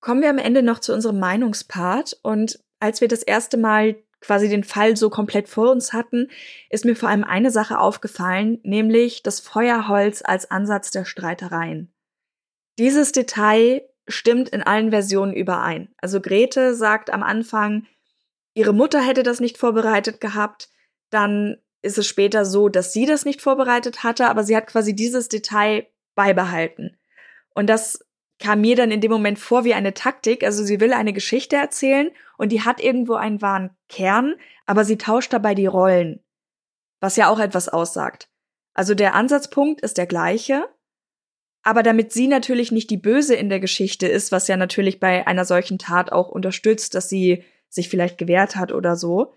[0.00, 4.50] Kommen wir am Ende noch zu unserem Meinungspart und als wir das erste Mal quasi
[4.50, 6.28] den Fall so komplett vor uns hatten,
[6.68, 11.94] ist mir vor allem eine Sache aufgefallen, nämlich das Feuerholz als Ansatz der Streitereien.
[12.78, 15.94] Dieses Detail stimmt in allen Versionen überein.
[15.96, 17.86] Also Grete sagt am Anfang,
[18.52, 20.68] ihre Mutter hätte das nicht vorbereitet gehabt,
[21.08, 24.94] dann ist es später so, dass sie das nicht vorbereitet hatte, aber sie hat quasi
[24.94, 26.96] dieses Detail beibehalten.
[27.54, 28.04] Und das
[28.38, 30.44] kam mir dann in dem Moment vor wie eine Taktik.
[30.44, 34.34] Also sie will eine Geschichte erzählen und die hat irgendwo einen wahren Kern,
[34.66, 36.20] aber sie tauscht dabei die Rollen.
[37.00, 38.28] Was ja auch etwas aussagt.
[38.74, 40.68] Also der Ansatzpunkt ist der gleiche,
[41.62, 45.26] aber damit sie natürlich nicht die Böse in der Geschichte ist, was ja natürlich bei
[45.26, 49.34] einer solchen Tat auch unterstützt, dass sie sich vielleicht gewehrt hat oder so,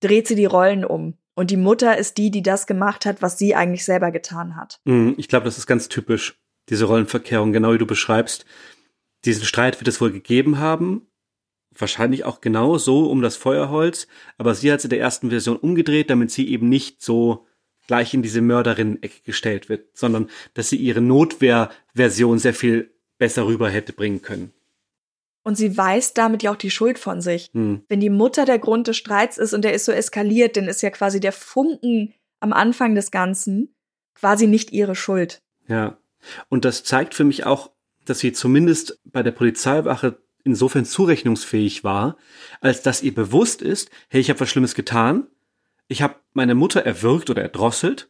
[0.00, 1.18] dreht sie die Rollen um.
[1.34, 4.80] Und die Mutter ist die, die das gemacht hat, was sie eigentlich selber getan hat.
[4.84, 8.44] Mhm, ich glaube, das ist ganz typisch, diese Rollenverkehrung, genau wie du beschreibst.
[9.24, 11.06] Diesen Streit wird es wohl gegeben haben.
[11.76, 14.06] Wahrscheinlich auch genau so um das Feuerholz.
[14.38, 17.46] Aber sie hat es in der ersten Version umgedreht, damit sie eben nicht so
[17.86, 23.68] gleich in diese Mörderin-Ecke gestellt wird, sondern dass sie ihre Notwehr-Version sehr viel besser rüber
[23.68, 24.52] hätte bringen können.
[25.44, 27.50] Und sie weist damit ja auch die Schuld von sich.
[27.52, 27.82] Hm.
[27.88, 30.82] Wenn die Mutter der Grund des Streits ist und der ist so eskaliert, dann ist
[30.82, 33.74] ja quasi der Funken am Anfang des Ganzen
[34.14, 35.42] quasi nicht ihre Schuld.
[35.68, 35.98] Ja.
[36.48, 37.70] Und das zeigt für mich auch,
[38.04, 42.16] dass sie zumindest bei der Polizeiwache insofern zurechnungsfähig war,
[42.60, 45.26] als dass ihr bewusst ist, hey, ich habe was Schlimmes getan,
[45.88, 48.08] ich habe meine Mutter erwürgt oder erdrosselt,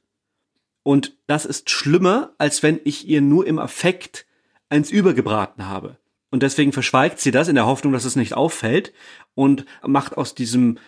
[0.85, 4.27] und das ist schlimmer, als wenn ich ihr nur im Affekt
[4.69, 5.97] eins übergebraten habe.
[6.35, 8.93] Und deswegen verschweigt sie das in der Hoffnung, dass es nicht auffällt
[9.37, 10.79] und macht aus diesem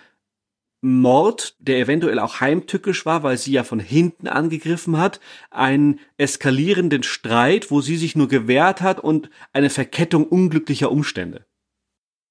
[0.80, 5.20] Mord, der eventuell auch heimtückisch war, weil sie ja von hinten angegriffen hat,
[5.52, 11.46] einen eskalierenden Streit, wo sie sich nur gewehrt hat und eine Verkettung unglücklicher Umstände.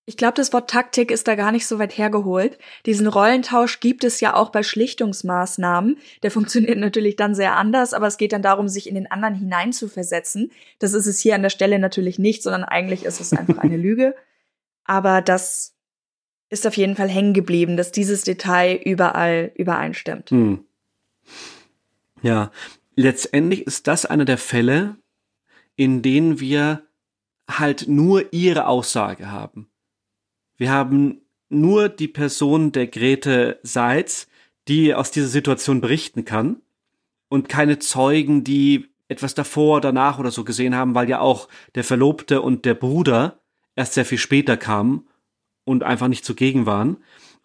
[0.07, 2.59] Ich glaube, das Wort Taktik ist da gar nicht so weit hergeholt.
[2.85, 5.97] Diesen Rollentausch gibt es ja auch bei Schlichtungsmaßnahmen.
[6.21, 9.33] Der funktioniert natürlich dann sehr anders, aber es geht dann darum, sich in den anderen
[9.33, 10.51] hineinzuversetzen.
[10.77, 13.77] Das ist es hier an der Stelle natürlich nicht, sondern eigentlich ist es einfach eine
[13.81, 14.15] Lüge.
[14.83, 15.73] Aber das
[16.49, 20.29] ist auf jeden Fall hängen geblieben, dass dieses Detail überall übereinstimmt.
[20.29, 20.65] Hm.
[22.21, 22.51] Ja,
[22.95, 24.97] letztendlich ist das einer der Fälle,
[25.75, 26.83] in denen wir
[27.49, 29.67] halt nur ihre Aussage haben.
[30.57, 34.27] Wir haben nur die Person der Grete Seitz,
[34.67, 36.61] die aus dieser Situation berichten kann
[37.29, 41.83] und keine Zeugen, die etwas davor, danach oder so gesehen haben, weil ja auch der
[41.83, 43.39] Verlobte und der Bruder
[43.75, 45.07] erst sehr viel später kamen
[45.63, 46.97] und einfach nicht zugegen waren.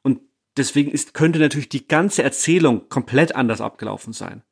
[0.03, 0.21] Und
[0.57, 4.43] deswegen ist, könnte natürlich die ganze Erzählung komplett anders abgelaufen sein.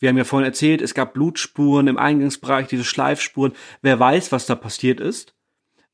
[0.00, 3.52] Wir haben ja vorhin erzählt, es gab Blutspuren im Eingangsbereich, diese Schleifspuren.
[3.80, 5.33] Wer weiß, was da passiert ist.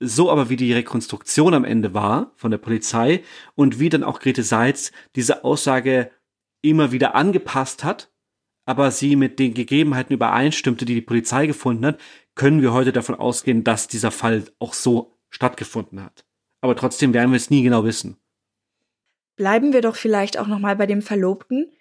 [0.03, 3.23] So aber wie die Rekonstruktion am Ende war von der Polizei
[3.55, 6.11] und wie dann auch Grete Seitz diese Aussage
[6.63, 8.11] immer wieder angepasst hat,
[8.65, 12.01] aber sie mit den Gegebenheiten übereinstimmte, die die Polizei gefunden hat,
[12.35, 16.25] können wir heute davon ausgehen, dass dieser Fall auch so stattgefunden hat.
[16.63, 18.17] Aber trotzdem werden wir es nie genau wissen.
[19.37, 21.73] Bleiben wir doch vielleicht auch noch mal bei dem Verlobten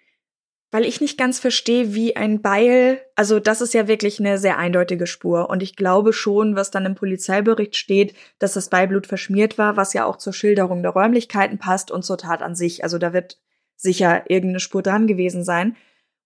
[0.71, 4.57] weil ich nicht ganz verstehe, wie ein Beil, also das ist ja wirklich eine sehr
[4.57, 9.57] eindeutige Spur und ich glaube schon, was dann im Polizeibericht steht, dass das Beiblut verschmiert
[9.57, 12.83] war, was ja auch zur Schilderung der Räumlichkeiten passt und zur Tat an sich.
[12.83, 13.39] Also da wird
[13.75, 15.75] sicher irgendeine Spur dran gewesen sein.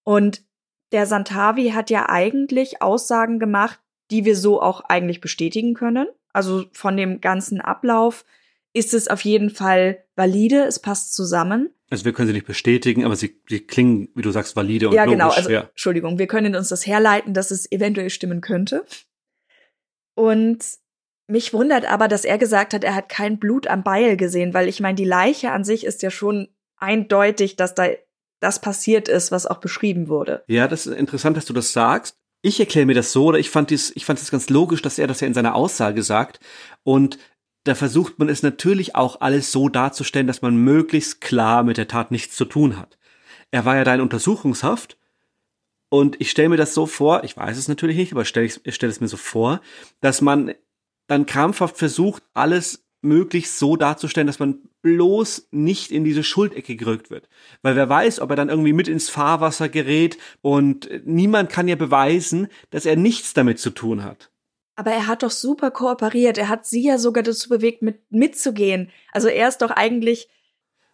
[0.04, 0.44] Und
[0.92, 3.80] der Santavi hat ja eigentlich Aussagen gemacht,
[4.12, 6.08] die wir so auch eigentlich bestätigen können.
[6.34, 8.26] Also von dem ganzen Ablauf
[8.74, 11.70] ist es auf jeden Fall valide, es passt zusammen.
[11.94, 14.96] Also wir können sie nicht bestätigen, aber sie, sie klingen, wie du sagst, valide und
[14.96, 15.20] ja, logisch.
[15.20, 15.30] genau.
[15.30, 15.62] Also, ja.
[15.70, 18.84] Entschuldigung, wir können uns das herleiten, dass es eventuell stimmen könnte.
[20.16, 20.66] Und
[21.28, 24.68] mich wundert aber, dass er gesagt hat, er hat kein Blut am Beil gesehen, weil
[24.68, 27.90] ich meine, die Leiche an sich ist ja schon eindeutig, dass da
[28.40, 30.44] das passiert ist, was auch beschrieben wurde.
[30.48, 32.18] Ja, das ist interessant, dass du das sagst.
[32.42, 34.98] Ich erkläre mir das so, oder ich fand dies, ich fand es ganz logisch, dass
[34.98, 36.40] er das ja in seiner Aussage sagt.
[36.82, 37.20] Und
[37.64, 41.88] da versucht man es natürlich auch alles so darzustellen, dass man möglichst klar mit der
[41.88, 42.98] Tat nichts zu tun hat.
[43.52, 44.98] Er war ja da in Untersuchungshaft
[45.90, 48.76] und ich stelle mir das so vor, ich weiß es natürlich nicht, aber stelle ich
[48.76, 49.62] stell es mir so vor,
[50.02, 50.54] dass man
[51.08, 57.10] dann krampfhaft versucht, alles möglichst so darzustellen, dass man bloß nicht in diese Schuldecke gerückt
[57.10, 57.30] wird.
[57.62, 61.76] Weil wer weiß, ob er dann irgendwie mit ins Fahrwasser gerät und niemand kann ja
[61.76, 64.32] beweisen, dass er nichts damit zu tun hat.
[64.76, 66.38] Aber er hat doch super kooperiert.
[66.38, 68.90] Er hat sie ja sogar dazu bewegt, mit, mitzugehen.
[69.12, 70.30] Also er ist doch eigentlich.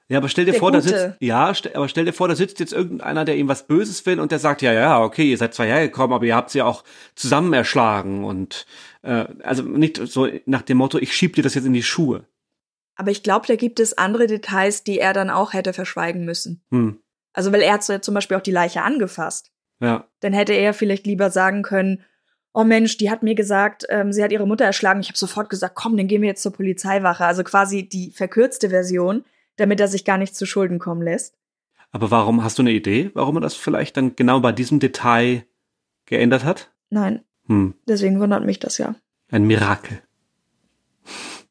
[0.09, 0.89] Ja, aber stell dir vor, da Gute.
[0.89, 4.03] sitzt, ja, st aber stell dir vor, da sitzt jetzt irgendeiner, der ihm was Böses
[4.07, 6.63] will und der sagt, ja, ja, okay, ihr seid zwar hergekommen, aber ihr habt sie
[6.63, 8.65] auch zusammen erschlagen und,
[9.03, 12.25] äh, also nicht so nach dem Motto, ich schieb dir das jetzt in die Schuhe.
[12.95, 16.63] Aber ich glaube, da gibt es andere Details, die er dann auch hätte verschweigen müssen.
[16.71, 16.99] Hm,
[17.33, 19.51] Also weil er hat so zum Beispiel auch die Leiche angefasst.
[19.79, 22.03] ja, Dann hätte er vielleicht lieber sagen können,
[22.53, 24.99] oh Mensch, die hat mir gesagt, ähm, sie hat ihre Mutter erschlagen.
[25.01, 27.25] Ich habe sofort gesagt, komm, dann gehen wir jetzt zur Polizeiwache.
[27.25, 29.23] Also quasi die verkürzte Version,
[29.57, 31.35] damit er sich gar nicht zu Schulden kommen lässt.
[31.91, 35.45] aber warum, hast du eine Idee, warum er das vielleicht dann genau bei diesem Detail
[36.05, 36.71] geändert hat?
[36.89, 38.95] Nein, Hm, deswegen wundert mich das ja.
[39.31, 40.01] ein Mirakel.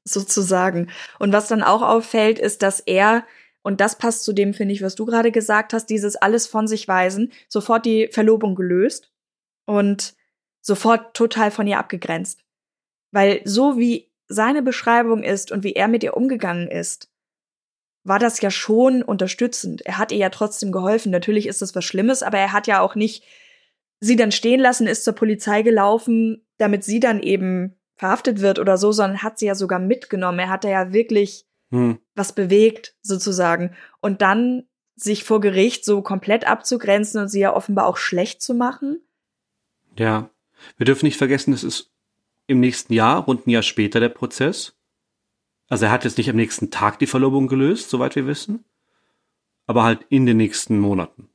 [0.05, 0.88] sozusagen.
[1.18, 3.24] Und was dann auch auffällt, ist, dass er,
[3.62, 6.66] und das passt zu dem, finde ich, was du gerade gesagt hast, dieses alles von
[6.66, 9.11] sich weisen, sofort die Verlobung gelöst
[9.66, 10.14] und
[10.69, 12.45] sofort total von ihr abgegrenzt.
[13.11, 17.11] Weil so wie seine Beschreibung ist und wie er mit ihr umgegangen ist,
[18.05, 19.85] war das ja schon unterstützend.
[19.85, 21.11] Er hat ihr ja trotzdem geholfen.
[21.11, 23.25] Natürlich ist das was Schlimmes, aber er hat ja auch nicht
[24.01, 28.79] sie dann stehen lassen, ist zur Polizei gelaufen, damit sie dann eben verhaftet wird oder
[28.79, 30.39] so, sondern hat sie ja sogar mitgenommen.
[30.39, 33.75] Er hat da ja wirklich Hm, was bewegt, sozusagen.
[34.01, 34.64] Und dann
[34.97, 39.01] sich vor Gericht so komplett abzugrenzen und sie ja offenbar auch schlecht zu machen.
[39.97, 40.31] ja.
[40.76, 41.90] Wir dürfen nicht vergessen, es ist
[42.46, 44.74] im nächsten Jahr, rund ein Jahr später der Prozess.
[45.68, 48.64] Also er hat jetzt nicht am nächsten Tag die Verlobung gelöst, soweit wir wissen,
[49.66, 51.28] aber halt in den nächsten Monaten.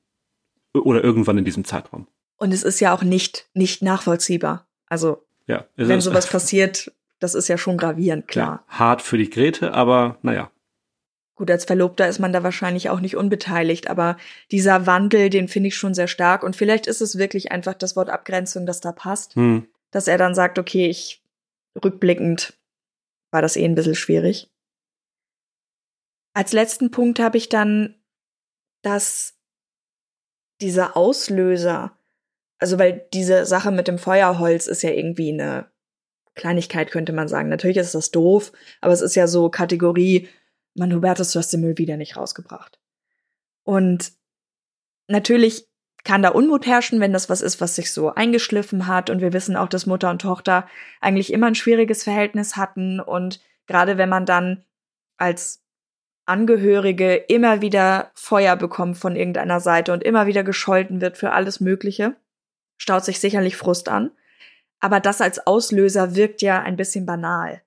[0.73, 2.07] Oder irgendwann in diesem Zeitraum.
[2.37, 4.65] Und es ist ja auch nicht, nicht nachvollziehbar.
[4.87, 5.65] Also, Ja.
[5.75, 8.65] wenn sowas passiert, das ist ja schon gravierend, klar.
[8.69, 10.49] Ja, hart für die Grete, aber naja.
[11.35, 14.17] Gut, als Verlobter ist man da wahrscheinlich auch nicht unbeteiligt, aber
[14.51, 16.43] dieser Wandel, den finde ich schon sehr stark.
[16.43, 19.67] Und vielleicht ist es wirklich einfach das Wort Abgrenzung, das da passt, Hm.
[19.91, 21.23] dass er dann sagt, okay, ich
[21.83, 22.53] rückblickend
[23.31, 24.51] war das eh ein bisschen schwierig.
[26.35, 27.95] Als letzten Punkt habe ich dann,
[28.83, 29.35] dass
[30.61, 31.97] dieser Auslöser,
[32.59, 35.71] also weil diese Sache mit dem Feuerholz ist ja irgendwie eine
[36.35, 37.49] Kleinigkeit, könnte man sagen.
[37.49, 40.27] Natürlich ist das doof, aber es ist ja so Kategorie,
[40.75, 42.79] Mann, Hubertus, du hast den Müll wieder nicht rausgebracht.
[43.63, 44.13] Und
[45.07, 45.67] natürlich
[46.03, 49.09] kann da Unmut herrschen, wenn das was ist, was sich so eingeschliffen hat.
[49.09, 50.67] Und wir wissen auch, dass Mutter und Tochter
[50.99, 52.99] eigentlich immer ein schwieriges Verhältnis hatten.
[52.99, 54.65] Und gerade wenn man dann
[55.17, 55.61] als
[56.25, 61.59] Angehörige immer wieder Feuer bekommt von irgendeiner Seite und immer wieder gescholten wird für alles
[61.59, 62.15] Mögliche,
[62.77, 64.11] staut sich sicherlich Frust an.
[64.79, 67.61] Aber das als Auslöser wirkt ja ein bisschen banal.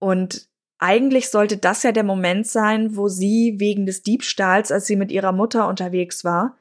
[0.00, 0.48] Und
[0.78, 5.10] eigentlich sollte das ja der Moment sein, wo sie wegen des Diebstahls, als sie mit
[5.12, 6.56] ihrer Mutter unterwegs war,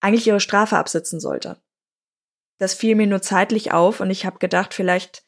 [0.00, 1.60] eigentlich ihre Strafe absitzen sollte.
[2.58, 5.24] Das fiel mir nur zeitlich auf und ich habe gedacht, vielleicht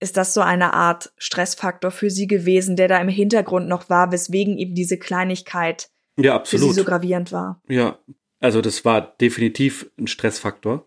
[0.00, 4.12] ist das so eine Art Stressfaktor für sie gewesen, der da im Hintergrund noch war,
[4.12, 6.74] weswegen eben diese Kleinigkeit Ja, für sie absolut.
[6.74, 7.62] so gravierend war.
[7.68, 7.98] Ja,
[8.40, 10.86] also das war definitiv ein Stressfaktor.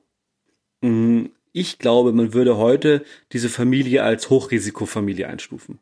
[0.81, 5.79] Mm, Ich glaube, man würde heute diese Familie als Hochrisikofamilie einstufen.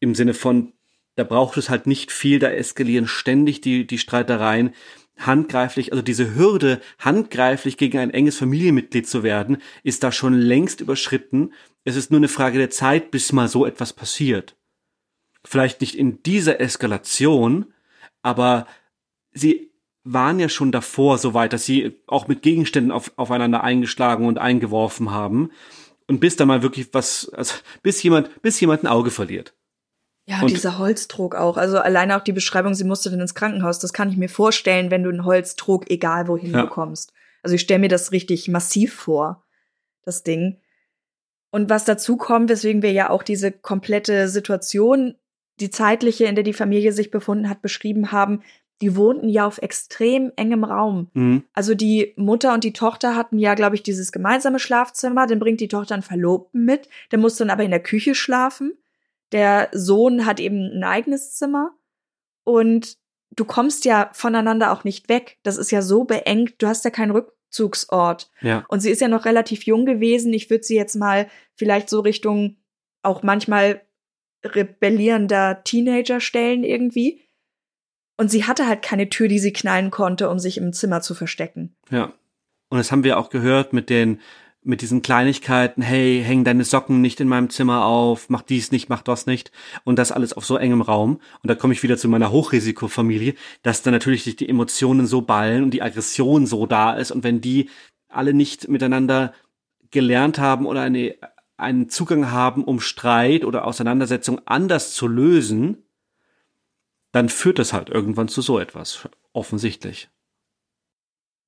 [0.00, 0.72] Im Sinne von,
[1.14, 4.74] da braucht es halt nicht viel, da eskalieren ständig die, die Streitereien.
[5.18, 10.80] Handgreiflich, also diese Hürde, handgreiflich gegen ein enges Familienmitglied zu werden, ist da schon längst
[10.80, 11.52] überschritten.
[11.84, 14.56] Es ist nur eine Frage der Zeit, bis mal so etwas passiert.
[15.44, 17.66] Vielleicht nicht in dieser Eskalation,
[18.22, 18.66] aber
[19.32, 19.70] sie
[20.04, 24.38] waren ja schon davor so weit, dass sie auch mit Gegenständen auf, aufeinander eingeschlagen und
[24.38, 25.50] eingeworfen haben.
[26.06, 29.54] Und bis da mal wirklich was, also bis jemand, bis jemand ein Auge verliert.
[30.30, 31.56] Ja, Und- dieser Holztrog auch.
[31.56, 33.80] Also alleine auch die Beschreibung, sie musste dann ins Krankenhaus.
[33.80, 36.62] Das kann ich mir vorstellen, wenn du einen Holztrog egal wohin Ja.
[36.62, 37.12] bekommst.
[37.42, 39.44] Also ich stelle mir das richtig massiv vor,
[40.04, 40.58] das Ding.
[41.50, 45.16] Und was dazu kommt, weswegen wir ja auch diese komplette Situation
[45.58, 48.42] die zeitliche, in der die Familie sich befunden hat, beschrieben haben,
[48.80, 51.10] die wohnten ja auf extrem engem Raum.
[51.12, 51.44] Mhm.
[51.52, 55.26] Also die Mutter und die Tochter hatten ja, glaube ich, dieses gemeinsame Schlafzimmer.
[55.26, 56.88] Dann bringt die Tochter einen Verlobten mit.
[57.10, 58.72] Der muss dann aber in der Küche schlafen.
[59.32, 61.72] Der Sohn hat eben ein eigenes Zimmer.
[62.44, 62.96] Und
[63.30, 65.38] du kommst ja voneinander auch nicht weg.
[65.42, 66.54] Das ist ja so beengt.
[66.58, 68.30] Du hast ja keinen Rückzugsort.
[68.40, 68.64] Ja.
[68.68, 70.32] Und sie ist ja noch relativ jung gewesen.
[70.32, 72.56] Ich würde sie jetzt mal vielleicht so Richtung
[73.02, 73.82] auch manchmal
[74.44, 77.22] rebellierender Teenager stellen irgendwie.
[78.16, 81.14] Und sie hatte halt keine Tür, die sie knallen konnte, um sich im Zimmer zu
[81.14, 81.76] verstecken.
[81.90, 82.12] Ja.
[82.68, 84.20] Und das haben wir auch gehört mit den,
[84.62, 88.90] mit diesen Kleinigkeiten, hey, häng deine Socken nicht in meinem Zimmer auf, mach dies nicht,
[88.90, 89.52] mach das nicht.
[89.84, 91.20] Und das alles auf so engem Raum.
[91.42, 95.22] Und da komme ich wieder zu meiner Hochrisikofamilie, dass dann natürlich sich die Emotionen so
[95.22, 97.10] ballen und die Aggression so da ist.
[97.10, 97.70] Und wenn die
[98.08, 99.32] alle nicht miteinander
[99.90, 101.14] gelernt haben oder eine,
[101.56, 105.78] einen Zugang haben, um Streit oder Auseinandersetzung anders zu lösen,
[107.12, 110.10] dann führt das halt irgendwann zu so etwas, offensichtlich.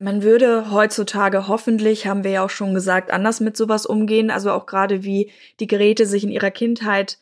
[0.02, 4.32] Man würde heutzutage hoffentlich, haben wir ja auch schon gesagt, anders mit sowas umgehen.
[4.32, 5.30] Also auch gerade wie
[5.60, 7.18] die Geräte sich in ihrer Kindheit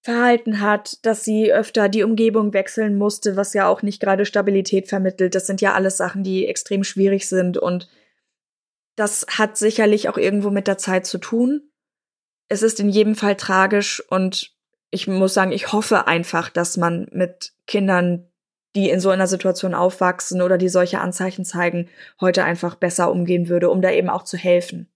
[0.00, 4.88] verhalten hat, dass sie öfter die Umgebung wechseln musste, was ja auch nicht gerade Stabilität
[4.88, 5.36] vermittelt.
[5.36, 7.88] Das sind ja alles Sachen, die extrem schwierig sind und
[8.96, 11.70] das hat sicherlich auch irgendwo mit der Zeit zu tun.
[12.48, 14.56] Es ist in jedem Fall tragisch und
[14.90, 18.26] ich muss sagen, ich hoffe einfach, dass man mit Kindern,
[18.74, 21.88] die in so einer Situation aufwachsen oder die solche Anzeichen zeigen,
[22.20, 24.88] heute einfach besser umgehen würde, um da eben auch zu helfen.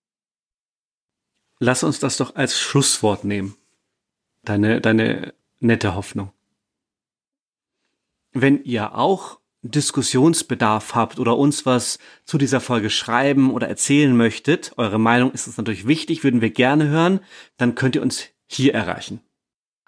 [1.59, 3.57] Lass uns das doch als Schlusswort nehmen.
[4.45, 6.33] Deine, deine nette Hoffnung.
[8.33, 14.73] Wenn ihr auch Diskussionsbedarf habt oder uns was zu dieser Folge schreiben oder erzählen möchtet,
[14.77, 17.21] eure Meinung ist uns natürlich wichtig, würden wir gerne hören,
[17.59, 19.21] dann könnt ihr uns hier erreichen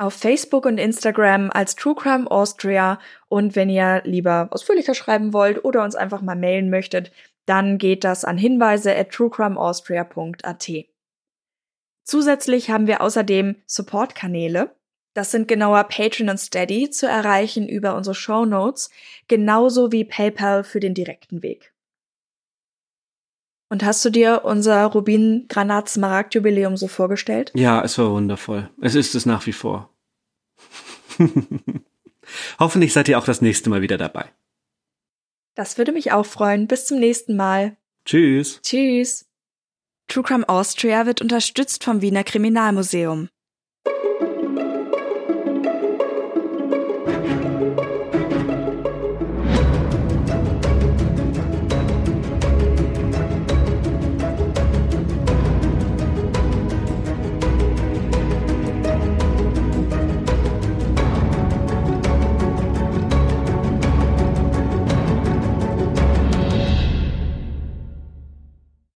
[0.05, 2.99] auf Facebook und Instagram als True Crime Austria.
[3.29, 7.11] Und wenn ihr lieber ausführlicher schreiben wollt oder uns einfach mal mailen möchtet,
[7.47, 10.71] dann geht das an hinweise at truecrimeaustria.at.
[12.05, 14.75] Zusätzlich haben wir außerdem Support-Kanäle.
[15.15, 18.91] Das sind genauer Patreon und Steady zu erreichen über unsere Show Notes,
[19.29, 21.73] genauso wie PayPal für den direkten Weg.
[23.71, 27.51] Und hast du dir unser Rubin-Granat-Smaragd-Jubiläum so vorgestellt?
[27.55, 28.71] Ja, es war wundervoll.
[28.81, 29.94] Es ist es nach wie vor.
[32.59, 34.31] Hoffentlich seid ihr auch das nächste Mal wieder dabei.
[35.55, 36.67] Das würde mich auch freuen.
[36.67, 37.77] Bis zum nächsten Mal.
[38.05, 38.61] Tschüss.
[38.63, 39.27] Tschüss.
[40.09, 43.29] True Crime Austria wird unterstützt vom Wiener Kriminalmuseum.